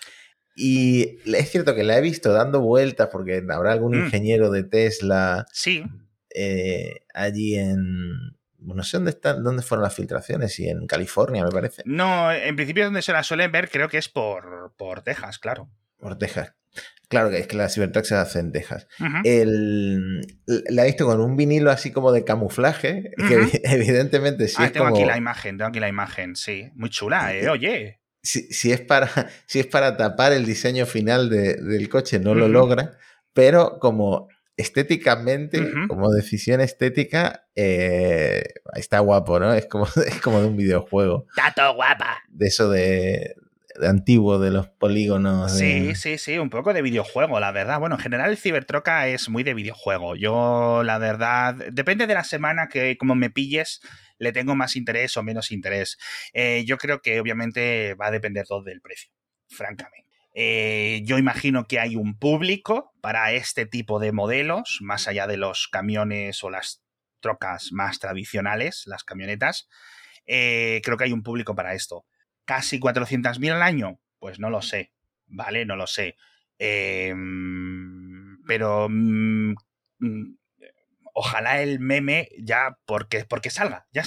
Y 0.57 1.19
es 1.25 1.51
cierto 1.51 1.75
que 1.75 1.83
la 1.83 1.99
he 1.99 2.01
visto 2.01 2.33
dando 2.33 2.61
vueltas 2.61 3.09
porque 3.11 3.43
habrá 3.51 3.73
algún 3.73 3.99
mm. 3.99 4.05
ingeniero 4.05 4.51
de 4.51 4.63
Tesla 4.63 5.47
sí. 5.53 5.85
Eh, 6.33 7.01
allí 7.13 7.57
en, 7.57 8.34
no 8.65 8.83
sé 8.83 8.97
dónde 8.97 9.11
están, 9.11 9.43
dónde 9.43 9.63
fueron 9.63 9.83
las 9.83 9.95
filtraciones, 9.95 10.59
y 10.59 10.69
en 10.69 10.87
California, 10.87 11.45
me 11.45 11.51
parece. 11.51 11.83
No, 11.85 12.33
en 12.33 12.57
principio 12.57 12.85
donde 12.85 13.03
se 13.03 13.13
las 13.13 13.27
suelen 13.27 13.53
ver, 13.53 13.71
creo 13.71 13.89
que 13.89 13.99
es 13.99 14.09
por, 14.09 14.75
por 14.77 15.03
Texas, 15.03 15.39
claro. 15.39 15.69
Por 15.99 16.17
Texas. 16.19 16.55
Claro 17.09 17.31
que 17.31 17.39
es 17.39 17.47
que 17.47 17.57
la 17.57 17.69
Cybertruck 17.69 18.05
se 18.05 18.15
hace 18.15 18.41
en 18.41 18.51
Texas. 18.51 18.89
el, 19.25 20.21
la 20.47 20.83
he 20.83 20.87
visto 20.87 21.07
con 21.07 21.21
un 21.21 21.37
vinilo 21.37 21.71
así 21.71 21.93
como 21.93 22.13
de 22.13 22.25
camuflaje, 22.25 23.13
que 23.17 23.61
evidentemente 23.65 24.49
sí 24.49 24.57
ah, 24.59 24.67
es 24.67 24.73
tengo 24.73 24.87
aquí 24.87 25.05
la 25.05 25.17
imagen, 25.17 25.59
tengo 25.59 25.69
aquí 25.69 25.81
la 25.81 25.89
imagen, 25.89 26.35
sí. 26.35 26.71
Muy 26.75 26.91
chula, 26.91 27.35
¿eh? 27.35 27.49
Oye. 27.49 28.01
Si, 28.23 28.53
si, 28.53 28.73
es, 28.73 28.81
para, 28.81 29.09
si 29.47 29.61
es 29.61 29.67
para 29.67 29.97
tapar 29.97 30.33
el 30.33 30.47
diseño 30.47 30.87
final 30.87 31.29
del 31.29 31.89
coche, 31.89 32.19
no 32.19 32.35
lo 32.35 32.49
logra, 32.49 32.97
pero 33.33 33.79
como 33.79 34.29
estéticamente, 34.57 35.61
como 35.89 36.13
decisión 36.13 36.61
estética, 36.61 37.47
eh, 37.57 38.45
está 38.75 39.01
guapo, 39.01 39.41
¿no? 39.41 39.53
Es 39.53 39.67
como, 39.67 39.87
es 40.07 40.21
como 40.21 40.41
de 40.41 40.47
un 40.47 40.57
videojuego. 40.57 41.27
Está 41.37 41.69
guapa. 41.71 42.23
De 42.29 42.47
eso 42.47 42.71
de, 42.71 43.35
antiguo, 43.83 44.39
de 44.39 44.51
los 44.51 44.69
polígonos. 44.69 45.57
Sí, 45.57 45.95
sí, 45.95 46.19
sí, 46.19 46.39
un 46.39 46.51
poco 46.51 46.73
de 46.73 46.83
videojuego, 46.83 47.41
la 47.41 47.53
verdad. 47.53 47.81
Bueno, 47.81 47.97
en 47.97 48.01
general 48.01 48.31
el 48.31 48.37
Cibertroca 48.37 49.09
es 49.09 49.29
muy 49.29 49.43
de 49.43 49.55
videojuego. 49.55 50.15
Yo, 50.15 50.83
la 50.85 50.99
verdad, 50.99 51.55
depende 51.73 52.07
de 52.07 52.15
la 52.15 52.25
semana 52.25 52.69
que 52.69 52.97
como 52.97 53.15
me 53.15 53.31
pilles, 53.31 53.81
le 54.19 54.33
tengo 54.33 54.55
más 54.55 54.77
interés 54.77 55.17
o 55.17 55.23
menos 55.23 55.51
interés. 55.51 55.99
Eh, 56.33 56.65
yo 56.67 56.79
creo 56.79 57.01
que 57.01 57.21
obviamente 57.21 57.95
va 57.95 58.07
a 58.07 58.13
depender 58.13 58.47
todo 58.47 58.63
del 58.63 58.81
precio, 58.81 59.11
francamente. 59.49 60.04
Eh, 60.35 61.03
yo 61.05 61.17
imagino 61.17 61.67
que 61.67 61.79
hay 61.79 61.95
un 61.95 62.19
público 62.19 62.93
para 63.01 63.33
este 63.33 63.67
tipo 63.67 64.01
de 64.01 64.13
modelos, 64.13 64.79
más 64.83 65.07
allá 65.07 65.27
de 65.29 65.37
los 65.37 65.69
camiones 65.69 66.43
o 66.43 66.51
las 66.51 66.83
trocas 67.21 67.71
más 67.73 68.01
tradicionales, 68.01 68.83
las 68.87 69.05
camionetas. 69.05 69.69
Eh, 70.27 70.81
creo 70.85 70.97
que 70.97 71.05
hay 71.05 71.13
un 71.13 71.23
público 71.23 71.55
para 71.55 71.75
esto. 71.75 72.05
¿Casi 72.45 72.81
400.000 72.81 73.53
al 73.53 73.63
año? 73.63 74.01
Pues 74.19 74.41
no 74.41 74.51
lo 74.51 74.61
sé, 74.61 74.93
¿vale? 75.27 75.65
No 75.65 75.77
lo 75.77 75.87
sé. 75.87 76.17
Em, 76.59 78.43
pero 78.47 78.89
mm, 78.91 79.55
mm, 80.01 80.37
ojalá 81.15 81.63
el 81.63 81.81
meme 81.81 82.29
ya, 82.39 82.77
porque, 82.85 83.25
porque 83.25 83.49
salga, 83.49 83.87
ya 83.93 84.03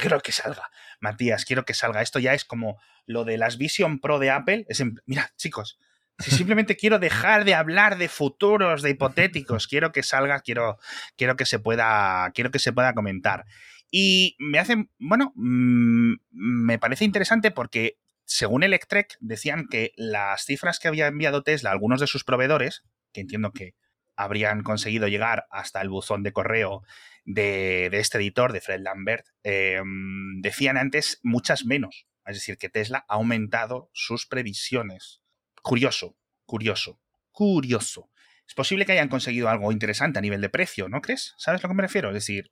quiero 0.00 0.20
que 0.20 0.32
salga, 0.32 0.68
Matías, 1.00 1.44
quiero 1.44 1.64
que 1.64 1.74
salga. 1.74 2.02
Esto 2.02 2.18
ya 2.18 2.34
es 2.34 2.44
como 2.44 2.78
lo 3.06 3.24
de 3.24 3.38
las 3.38 3.56
Vision 3.56 4.00
Pro 4.00 4.18
de 4.18 4.30
Apple. 4.30 4.66
Es 4.68 4.82
mira, 5.06 5.32
chicos, 5.36 5.78
si 6.18 6.32
simplemente 6.32 6.76
quiero 6.76 6.98
dejar 6.98 7.44
de 7.44 7.54
hablar 7.54 7.96
de 7.96 8.08
futuros, 8.08 8.82
de 8.82 8.90
hipotéticos, 8.90 9.66
quiero 9.68 9.92
que 9.92 10.02
salga, 10.02 10.40
quiero, 10.40 10.78
quiero 11.16 11.36
que 11.36 11.46
se 11.46 11.60
pueda, 11.60 12.30
quiero 12.34 12.50
que 12.50 12.58
se 12.58 12.72
pueda 12.72 12.92
comentar. 12.92 13.46
Y 13.90 14.36
me 14.38 14.58
hace, 14.58 14.88
bueno, 14.98 15.32
mm, 15.36 16.14
me 16.30 16.78
parece 16.78 17.04
interesante 17.04 17.50
porque 17.50 17.98
según 18.24 18.62
Electrek 18.62 19.16
decían 19.20 19.66
que 19.70 19.92
las 19.96 20.44
cifras 20.44 20.78
que 20.78 20.88
había 20.88 21.06
enviado 21.06 21.42
Tesla 21.42 21.70
a 21.70 21.72
algunos 21.72 22.00
de 22.00 22.06
sus 22.06 22.24
proveedores, 22.24 22.82
que 23.12 23.20
entiendo 23.22 23.52
que 23.52 23.74
habrían 24.18 24.64
conseguido 24.64 25.06
llegar 25.06 25.46
hasta 25.50 25.80
el 25.80 25.88
buzón 25.88 26.24
de 26.24 26.32
correo 26.32 26.82
de, 27.24 27.88
este 27.92 28.18
editor, 28.18 28.52
de 28.52 28.60
Fred 28.60 28.80
Lambert, 28.80 29.26
em, 29.44 30.40
decían 30.42 30.76
antes 30.76 31.20
muchas 31.22 31.64
menos. 31.64 32.08
Es 32.26 32.36
decir, 32.36 32.58
que 32.58 32.68
Tesla 32.68 33.06
ha 33.08 33.14
aumentado 33.14 33.90
sus 33.92 34.26
previsiones. 34.26 35.22
Curioso, 35.62 36.16
curioso, 36.46 37.00
curioso. 37.30 38.10
Es 38.46 38.54
posible 38.54 38.84
que 38.86 38.92
hayan 38.92 39.08
conseguido 39.08 39.48
algo 39.48 39.70
interesante 39.70 40.18
a 40.18 40.22
nivel 40.22 40.40
de 40.40 40.48
precio, 40.48 40.88
¿no 40.88 41.00
crees? 41.00 41.34
¿Sabes 41.38 41.62
a 41.62 41.68
lo 41.68 41.70
que 41.70 41.76
me 41.76 41.82
refiero? 41.82 42.08
Es 42.08 42.14
decir, 42.14 42.50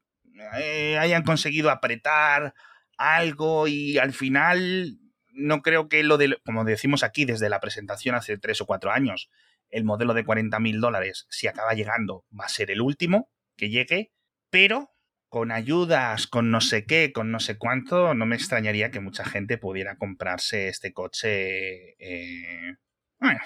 eh, 0.55 0.97
hayan 0.99 1.25
conseguido 1.25 1.71
apretar 1.71 2.55
algo 2.97 3.67
y 3.67 3.99
al 3.99 4.13
final 4.13 4.99
no 5.33 5.63
creo 5.63 5.89
que 5.89 6.05
lo 6.05 6.17
de, 6.17 6.39
como 6.45 6.65
decimos 6.65 7.03
aquí 7.03 7.25
desde 7.25 7.49
la 7.49 7.61
presentación 7.61 8.15
hace 8.15 8.39
tres 8.39 8.61
o 8.61 8.67
cuatro 8.67 8.93
años, 8.93 9.31
el 9.71 9.85
modelo 9.85 10.15
de 10.15 10.25
40 10.25 10.59
mil 10.61 10.81
dólares, 10.81 11.27
si 11.31 11.47
acaba 11.47 11.75
llegando, 11.75 12.25
va 12.39 12.47
a 12.47 12.51
ser 12.51 12.71
el 12.71 12.81
último 12.81 13.31
que 13.57 13.71
llegue, 13.71 14.13
pero 14.51 14.91
con 15.29 15.51
ayudas, 15.51 16.27
con 16.27 16.51
no 16.51 16.61
sé 16.61 16.87
qué, 16.87 17.13
con 17.13 17.31
no 17.31 17.41
sé 17.41 17.59
cuánto, 17.59 18.15
no 18.15 18.27
me 18.27 18.37
extrañaría 18.37 18.91
que 18.91 19.01
mucha 19.01 19.25
gente 19.25 19.59
pudiera 19.59 19.97
comprarse 19.97 20.69
este 20.69 20.93
coche. 20.93 21.97
Eh, 21.99 22.77
bueno, 23.19 23.41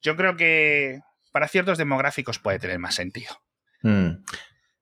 yo 0.00 0.16
creo 0.16 0.36
que 0.36 1.00
para 1.32 1.48
ciertos 1.48 1.78
demográficos 1.78 2.38
puede 2.38 2.58
tener 2.58 2.78
más 2.78 2.94
sentido. 2.94 3.34
Hmm. 3.82 4.22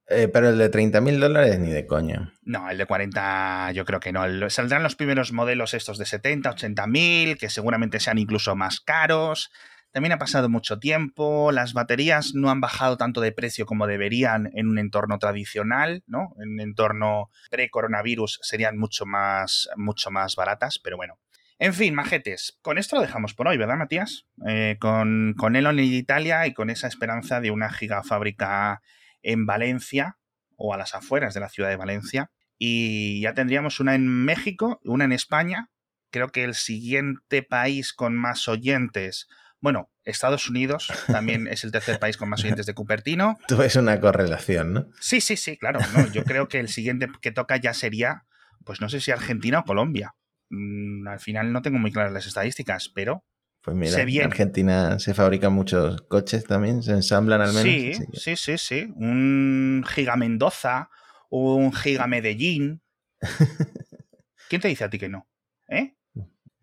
Eh, 0.09 0.29
pero 0.29 0.51
el 0.51 0.59
de 0.59 0.69
30 0.69 1.01
mil 1.01 1.19
dólares 1.19 1.59
ni 1.59 1.71
de 1.71 1.87
coño. 1.87 2.33
No, 2.43 2.69
el 2.69 2.77
de 2.77 2.87
40 2.87 3.73
yo 3.73 3.85
creo 3.85 4.01
que 4.01 4.13
no. 4.13 4.51
Saldrán 4.51 4.83
los 4.83 4.97
primeros 4.97 5.33
modelos 5.33 5.75
estos 5.75 5.97
de 5.97 6.05
70, 6.05 6.51
80 6.51 6.87
mil, 6.87 7.39
que 7.39 7.49
seguramente 7.49 7.99
sean 8.01 8.19
incluso 8.19 8.55
más 8.55 8.81
caros. 8.81 9.51
También 9.93 10.13
ha 10.13 10.19
pasado 10.19 10.49
mucho 10.49 10.79
tiempo, 10.79 11.53
las 11.53 11.75
baterías 11.75 12.33
no 12.35 12.51
han 12.51 12.63
bajado 12.63 12.97
tanto 12.97 13.21
de 13.21 13.33
precio 13.33 13.67
como 13.67 13.87
deberían 13.87 14.51
en 14.55 14.69
un 14.69 14.79
entorno 14.79 15.19
tradicional, 15.19 16.03
¿no? 16.07 16.35
En 16.41 16.55
un 16.55 16.61
entorno 16.61 17.31
pre-coronavirus 17.51 18.39
serían 18.43 18.79
mucho 18.79 19.05
más, 19.05 19.69
mucho 19.77 20.11
más 20.11 20.35
baratas, 20.35 20.79
pero 20.83 20.97
bueno. 20.97 21.19
En 21.59 21.75
fin, 21.75 21.95
majetes, 21.95 22.59
con 22.63 22.79
esto 22.79 22.97
lo 22.97 23.03
dejamos 23.03 23.35
por 23.35 23.47
hoy, 23.47 23.59
¿verdad, 23.59 23.77
Matías? 23.77 24.27
Eh, 24.49 24.79
con, 24.81 25.35
con 25.37 25.57
Elon 25.57 25.79
en 25.79 25.85
Italia 25.85 26.47
y 26.47 26.55
con 26.55 26.71
esa 26.71 26.89
esperanza 26.89 27.41
de 27.41 27.51
una 27.51 27.71
gigafábrica 27.71 28.83
en 29.23 29.47
Valencia 29.47 30.19
o 30.57 30.73
a 30.73 30.79
las 30.79 30.95
afueras 30.95 31.35
de 31.35 31.41
la 31.41 31.51
ciudad 31.51 31.69
de 31.69 31.77
Valencia. 31.77 32.31
Y 32.59 33.21
ya 33.21 33.35
tendríamos 33.35 33.79
una 33.79 33.95
en 33.95 34.09
México, 34.09 34.81
una 34.85 35.05
en 35.05 35.13
España. 35.13 35.69
Creo 36.11 36.31
que 36.31 36.45
el 36.45 36.55
siguiente 36.55 37.43
país 37.43 37.93
con 37.93 38.17
más 38.17 38.49
oyentes 38.49 39.29
bueno, 39.63 39.91
Estados 40.05 40.51
Unidos 40.51 40.93
también 41.07 41.47
es 41.51 41.65
el 41.65 41.73
tercer 41.73 41.99
país 41.99 42.17
con 42.19 42.29
más 42.29 42.43
oyentes 42.45 42.67
de 42.67 42.75
Cupertino. 42.75 43.39
Tú 43.49 43.57
ves 43.57 43.77
una 43.77 43.99
correlación, 44.01 44.73
¿no? 44.75 44.87
Sí, 45.01 45.21
sí, 45.23 45.37
sí, 45.37 45.57
claro. 45.57 45.79
Yo 46.13 46.25
creo 46.25 46.49
que 46.49 46.59
el 46.59 46.69
siguiente 46.69 47.09
que 47.21 47.31
toca 47.31 47.57
ya 47.57 47.73
sería, 47.73 48.27
pues 48.65 48.81
no 48.81 48.89
sé 48.91 49.01
si 49.01 49.13
Argentina 49.13 49.61
o 49.61 49.65
Colombia. 49.65 50.15
Mm, 50.51 51.07
al 51.09 51.21
final 51.21 51.53
no 51.53 51.63
tengo 51.63 51.79
muy 51.79 51.93
claras 51.93 52.13
las 52.13 52.27
estadísticas, 52.27 52.91
pero 52.95 53.25
Pues 53.63 53.77
mira, 53.77 53.93
Se 53.93 54.03
en. 54.03 54.25
Argentina 54.25 54.99
se 54.99 55.15
fabrican 55.15 55.53
muchos 55.53 56.03
coches 56.03 56.45
también, 56.45 56.83
se 56.83 56.91
ensamblan 56.91 57.41
al 57.41 57.53
menos. 57.55 57.63
Sí, 57.63 57.93
sí, 58.15 58.37
sí, 58.37 58.59
sí. 58.59 58.93
Un 58.97 59.85
Giga 59.89 60.17
Mendoza, 60.17 60.91
un 61.31 61.73
Giga 61.73 62.09
Medellín. 62.09 62.83
¿Quién 64.49 64.61
te 64.61 64.67
dice 64.69 64.83
a 64.85 64.91
ti 64.91 64.99
que 64.99 65.09
no? 65.09 65.29
¿Eh? 65.69 65.95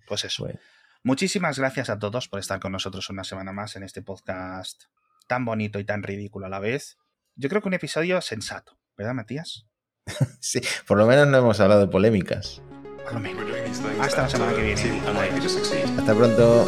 Pues 0.05 0.26
eso. 0.26 0.43
Bueno, 0.43 0.59
Muchísimas 1.10 1.57
gracias 1.57 1.89
a 1.89 1.97
todos 1.97 2.28
por 2.28 2.39
estar 2.39 2.60
con 2.60 2.72
nosotros 2.72 3.10
una 3.10 3.24
semana 3.24 3.51
más 3.51 3.76
en 3.76 3.82
este 3.82 4.03
podcast 4.03 4.84
tan 5.26 5.43
bonito 5.43 5.80
y 5.80 5.84
tan 5.84 6.03
ridículo 6.03 6.45
a 6.45 6.49
la 6.49 6.60
vez. 6.60 6.99
Yo 7.36 7.49
creo 7.49 7.64
que 7.64 7.68
un 7.68 7.74
episodio 7.74 8.22
sensato, 8.22 8.78
¿verdad, 8.95 9.16
Matías? 9.16 9.66
sí, 10.39 10.62
por 10.86 10.99
lo 10.99 11.07
menos 11.07 11.28
no 11.28 11.39
hemos 11.39 11.60
hablado 11.62 11.82
de 11.82 11.88
polémicas. 11.88 12.62
Por 13.03 13.16
lo 13.16 13.22
menos. 13.22 13.43
Hasta 13.99 14.22
la 14.22 14.30
semana 14.30 14.53
que 14.53 14.62
viene. 14.62 15.01
Hasta 15.97 16.14
pronto. 16.14 16.68